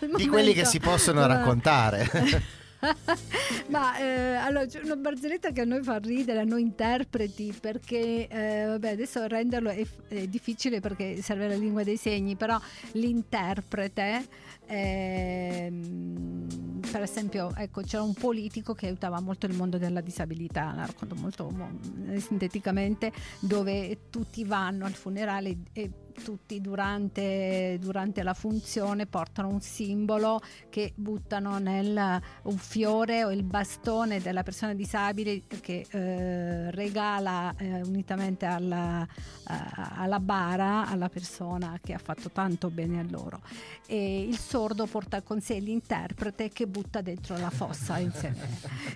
di 0.00 0.26
quelli 0.26 0.52
che 0.52 0.62
momento- 0.62 0.68
si 0.70 0.80
possono 0.80 1.24
raccontare. 1.28 2.10
Ma 3.68 3.98
eh, 3.98 4.34
allora 4.34 4.66
c'è 4.66 4.80
una 4.82 4.96
barzelletta 4.96 5.50
che 5.52 5.62
a 5.62 5.64
noi 5.64 5.82
fa 5.82 5.98
ridere, 5.98 6.40
a 6.40 6.44
noi 6.44 6.62
interpreti, 6.62 7.54
perché 7.58 8.28
eh, 8.28 8.64
vabbè, 8.66 8.90
adesso 8.90 9.26
renderlo 9.26 9.70
è, 9.70 9.84
è 10.08 10.26
difficile 10.26 10.80
perché 10.80 11.20
serve 11.22 11.48
la 11.48 11.56
lingua 11.56 11.82
dei 11.82 11.96
segni, 11.96 12.36
però 12.36 12.58
l'interprete, 12.92 14.26
ehm, 14.66 16.46
per 16.90 17.02
esempio, 17.02 17.52
ecco, 17.56 17.82
c'era 17.82 18.02
un 18.02 18.14
politico 18.14 18.74
che 18.74 18.86
aiutava 18.86 19.20
molto 19.20 19.46
il 19.46 19.54
mondo 19.54 19.78
della 19.78 20.00
disabilità, 20.00 20.72
la 20.74 20.86
racconto 20.86 21.14
molto 21.14 21.50
mo- 21.50 21.78
sinteticamente, 22.18 23.12
dove 23.40 24.10
tutti 24.10 24.44
vanno 24.44 24.84
al 24.84 24.92
funerale 24.92 25.56
e 25.72 25.90
tutti 26.22 26.60
durante, 26.60 27.78
durante 27.80 28.22
la 28.22 28.34
funzione 28.34 29.06
portano 29.06 29.48
un 29.48 29.60
simbolo 29.60 30.40
che 30.70 30.92
buttano 30.94 31.58
nel 31.58 32.20
un 32.42 32.56
fiore 32.56 33.24
o 33.24 33.30
il 33.30 33.42
bastone 33.42 34.20
della 34.20 34.42
persona 34.42 34.74
disabile 34.74 35.42
che 35.60 35.86
eh, 35.90 36.70
regala 36.70 37.54
eh, 37.56 37.82
unitamente 37.82 38.46
alla, 38.46 39.06
alla 39.44 40.20
bara 40.20 40.86
alla 40.86 41.08
persona 41.08 41.78
che 41.82 41.92
ha 41.92 41.98
fatto 41.98 42.30
tanto 42.30 42.70
bene 42.70 43.00
a 43.00 43.04
loro. 43.08 43.40
E 43.86 44.22
il 44.22 44.38
sordo 44.38 44.86
porta 44.86 45.22
con 45.22 45.40
sé 45.40 45.58
l'interprete 45.58 46.48
che 46.48 46.66
butta 46.66 47.00
dentro 47.00 47.36
la 47.38 47.50
fossa 47.50 47.98
insieme. 47.98 48.48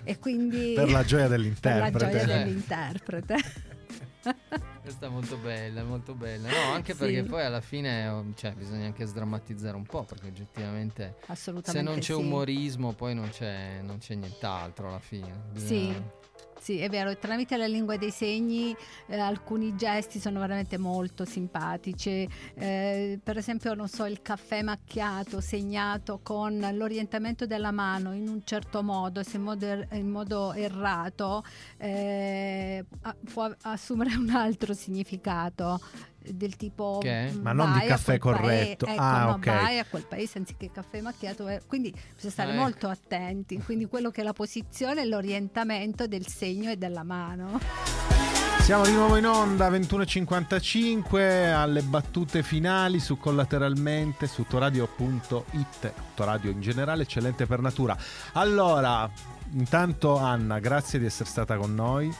E 0.03 0.17
quindi 0.17 0.73
per 0.73 0.89
la 0.89 1.03
gioia 1.03 1.27
per 1.27 1.29
la 1.29 1.37
dell'interprete. 1.37 2.19
gioia 2.19 2.25
dell'interprete 2.25 3.68
Questa 4.81 5.05
è 5.05 5.09
molto 5.09 5.37
bella, 5.37 5.83
molto 5.83 6.13
bella. 6.13 6.49
No, 6.49 6.73
anche 6.73 6.93
Sì. 6.93 6.99
perché 6.99 7.23
poi 7.23 7.43
alla 7.43 7.61
fine 7.61 8.07
oh, 8.07 8.25
cioè, 8.35 8.51
bisogna 8.53 8.85
anche 8.85 9.05
sdrammatizzare 9.05 9.75
un 9.75 9.85
po', 9.85 10.03
perché 10.03 10.27
oggettivamente 10.27 11.17
se 11.33 11.81
non 11.81 11.95
c'è 11.95 12.01
sì. 12.01 12.11
umorismo 12.13 12.93
poi 12.93 13.13
non 13.15 13.29
c'è, 13.29 13.79
non 13.81 13.97
c'è 13.99 14.15
nient'altro 14.15 14.87
alla 14.89 14.99
fine. 14.99 15.43
Sì. 15.55 15.93
Sì, 16.61 16.79
è 16.79 16.89
vero, 16.89 17.17
tramite 17.17 17.55
la 17.55 17.67
lingua 17.67 17.95
dei 17.95 18.11
segni 18.11 18.75
eh, 19.07 19.17
alcuni 19.17 19.75
gesti 19.77 20.19
sono 20.19 20.39
veramente 20.41 20.77
molto 20.77 21.23
simpatici. 21.23 22.27
Eh, 22.53 23.17
per 23.23 23.37
esempio, 23.37 23.73
non 23.73 23.87
so, 23.87 24.05
il 24.05 24.21
caffè 24.21 24.61
macchiato 24.61 25.39
segnato 25.39 26.19
con 26.21 26.59
l'orientamento 26.73 27.45
della 27.45 27.71
mano 27.71 28.13
in 28.13 28.27
un 28.27 28.41
certo 28.43 28.83
modo, 28.83 29.23
se 29.23 29.37
in 29.37 29.43
modo, 29.43 29.65
er- 29.65 29.87
in 29.93 30.09
modo 30.09 30.51
errato, 30.53 31.43
eh, 31.77 32.85
può 33.31 33.49
assumere 33.61 34.15
un 34.15 34.29
altro 34.29 34.73
significato 34.73 35.79
del 36.21 36.55
tipo 36.55 36.99
Che? 37.01 37.31
mm, 37.31 37.41
Ma 37.41 37.53
non 37.53 37.73
di 37.79 37.85
caffè 37.87 38.17
quel 38.17 38.35
paese- 38.35 38.53
corretto. 38.77 38.85
ecco, 38.85 39.01
Ah, 39.01 39.23
no, 39.25 39.31
ok. 39.31 39.45
vai 39.45 39.79
a 39.79 39.85
quel 39.89 40.05
paese 40.05 40.37
anziché 40.37 40.69
caffè 40.71 41.01
macchiato 41.01 41.47
eh, 41.47 41.61
quindi 41.65 41.91
bisogna 42.15 42.31
stare 42.33 42.49
Ah, 42.49 42.53
ecco. 42.53 42.61
molto 42.61 42.87
attenti 42.89 43.57
quindi 43.59 43.85
quello 43.87 44.09
che 44.11 44.21
è 44.21 44.23
la 44.23 44.33
posizione 44.33 45.01
e 45.01 45.05
l'orientamento 45.05 46.07
del 46.07 46.27
segno 46.27 46.69
e 46.71 46.77
della 46.77 47.03
mano 47.03 47.59
Siamo 48.61 48.83
di 48.85 48.91
nuovo 48.91 49.15
in 49.15 49.25
onda 49.25 49.67
21.55 49.69 51.51
alle 51.53 51.81
battute 51.81 52.43
finali 52.43 52.99
su 52.99 53.17
collateralmente 53.17 54.27
su 54.27 54.43
toradio.it 54.47 55.93
Toradio 56.13 56.51
in 56.51 56.61
generale 56.61 57.03
eccellente 57.03 57.45
per 57.47 57.61
natura 57.61 57.97
allora 58.33 59.09
intanto 59.53 60.17
Anna 60.17 60.59
grazie 60.59 60.99
di 60.99 61.05
essere 61.05 61.27
stata 61.29 61.57
con 61.57 61.73
noi 61.73 62.13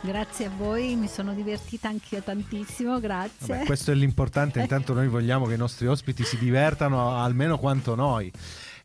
grazie 0.00 0.46
a 0.46 0.50
voi 0.56 0.94
mi 0.94 1.08
sono 1.08 1.32
divertita 1.34 1.88
anch'io 1.88 2.22
tantissimo 2.22 3.00
grazie. 3.00 3.54
Vabbè, 3.54 3.64
questo 3.64 3.90
è 3.90 3.94
l'importante 3.94 4.60
intanto 4.60 4.94
noi 4.94 5.08
vogliamo 5.08 5.46
che 5.46 5.54
i 5.54 5.58
nostri 5.58 5.86
ospiti 5.86 6.24
si 6.24 6.38
divertano 6.38 7.16
almeno 7.16 7.58
quanto 7.58 7.94
noi 7.94 8.30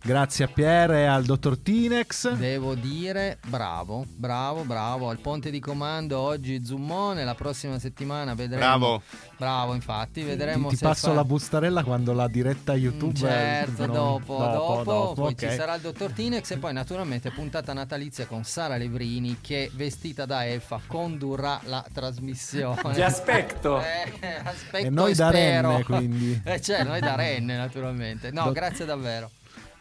grazie 0.03 0.45
a 0.45 0.47
Pierre 0.49 1.01
e 1.01 1.05
al 1.05 1.23
dottor 1.23 1.57
Tinex 1.57 2.33
Devo 2.33 2.75
dire 2.75 3.37
bravo, 3.47 4.05
bravo, 4.15 4.63
bravo. 4.63 5.09
Al 5.09 5.17
ponte 5.19 5.49
di 5.49 5.59
comando 5.59 6.19
oggi 6.19 6.63
Zummone, 6.65 7.23
la 7.23 7.35
prossima 7.35 7.79
settimana 7.79 8.33
vedremo. 8.33 8.59
Bravo. 8.61 9.01
Bravo, 9.37 9.73
infatti, 9.73 10.21
vedremo 10.23 10.69
ti 10.69 10.75
se 10.77 10.85
passo 10.85 11.07
fa- 11.07 11.13
la 11.13 11.23
bustarella 11.25 11.83
quando 11.83 12.13
la 12.13 12.27
diretta 12.27 12.75
YouTube 12.75 13.17
Certo, 13.17 13.85
no, 13.85 13.93
dopo, 13.93 14.37
dopo, 14.37 15.13
poi 15.13 15.31
ok. 15.33 15.49
ci 15.49 15.55
sarà 15.55 15.75
il 15.75 15.81
dottor 15.81 16.11
Tinex 16.11 16.51
e 16.51 16.57
poi 16.57 16.71
naturalmente 16.73 17.29
puntata 17.31 17.73
natalizia 17.73 18.25
con 18.25 18.43
Sara 18.43 18.77
Levrini 18.77 19.37
che 19.41 19.69
vestita 19.73 20.25
da 20.25 20.45
elfa 20.45 20.79
condurrà 20.87 21.59
la 21.65 21.83
trasmissione. 21.91 22.93
Ti 22.93 23.01
aspetto. 23.01 23.81
Eh, 24.23 24.39
aspetto 24.43 24.85
e 24.85 24.89
noi 24.89 25.13
da 25.13 25.29
spero. 25.29 25.69
renne 25.71 25.83
quindi 25.83 26.41
Eh, 26.45 26.61
cioè, 26.61 26.83
noi 26.83 26.99
da 26.99 27.15
renne 27.15 27.57
naturalmente. 27.57 28.31
No, 28.31 28.45
Dot- 28.45 28.53
grazie 28.53 28.85
davvero. 28.85 29.29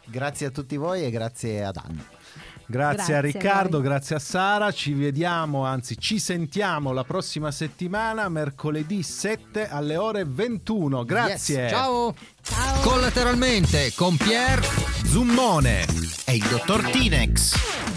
Grazie 0.07 0.47
a 0.47 0.51
tutti 0.51 0.77
voi 0.77 1.05
e 1.05 1.11
grazie 1.11 1.65
ad 1.65 1.77
Anna. 1.77 2.05
Grazie, 2.65 2.97
Grazie 2.97 3.15
a 3.15 3.19
a 3.19 3.21
Riccardo, 3.21 3.79
voi. 3.81 3.87
grazie 3.87 4.17
a 4.17 4.19
Sara. 4.19 4.73
Ci 4.73 4.95
vediamo, 4.95 5.65
anzi 5.67 5.99
ci 5.99 6.19
sentiamo 6.19 6.93
la 6.93 7.05
prossima 7.05 7.51
settimana, 7.51 8.29
mercoledì 8.31 9.03
7 9.03 9.69
alle 9.69 9.97
ore 9.97 10.25
21. 10.25 11.05
Grazie. 11.05 11.61
Yes, 11.63 11.71
Ciao. 11.71 12.15
Ciao. 12.41 12.81
Collateralmente 12.81 13.93
con 13.95 14.17
Pier 14.17 14.65
Zummone 15.05 15.85
e 16.25 16.35
il 16.35 16.47
dottor 16.49 16.89
Tinex. 16.91 17.92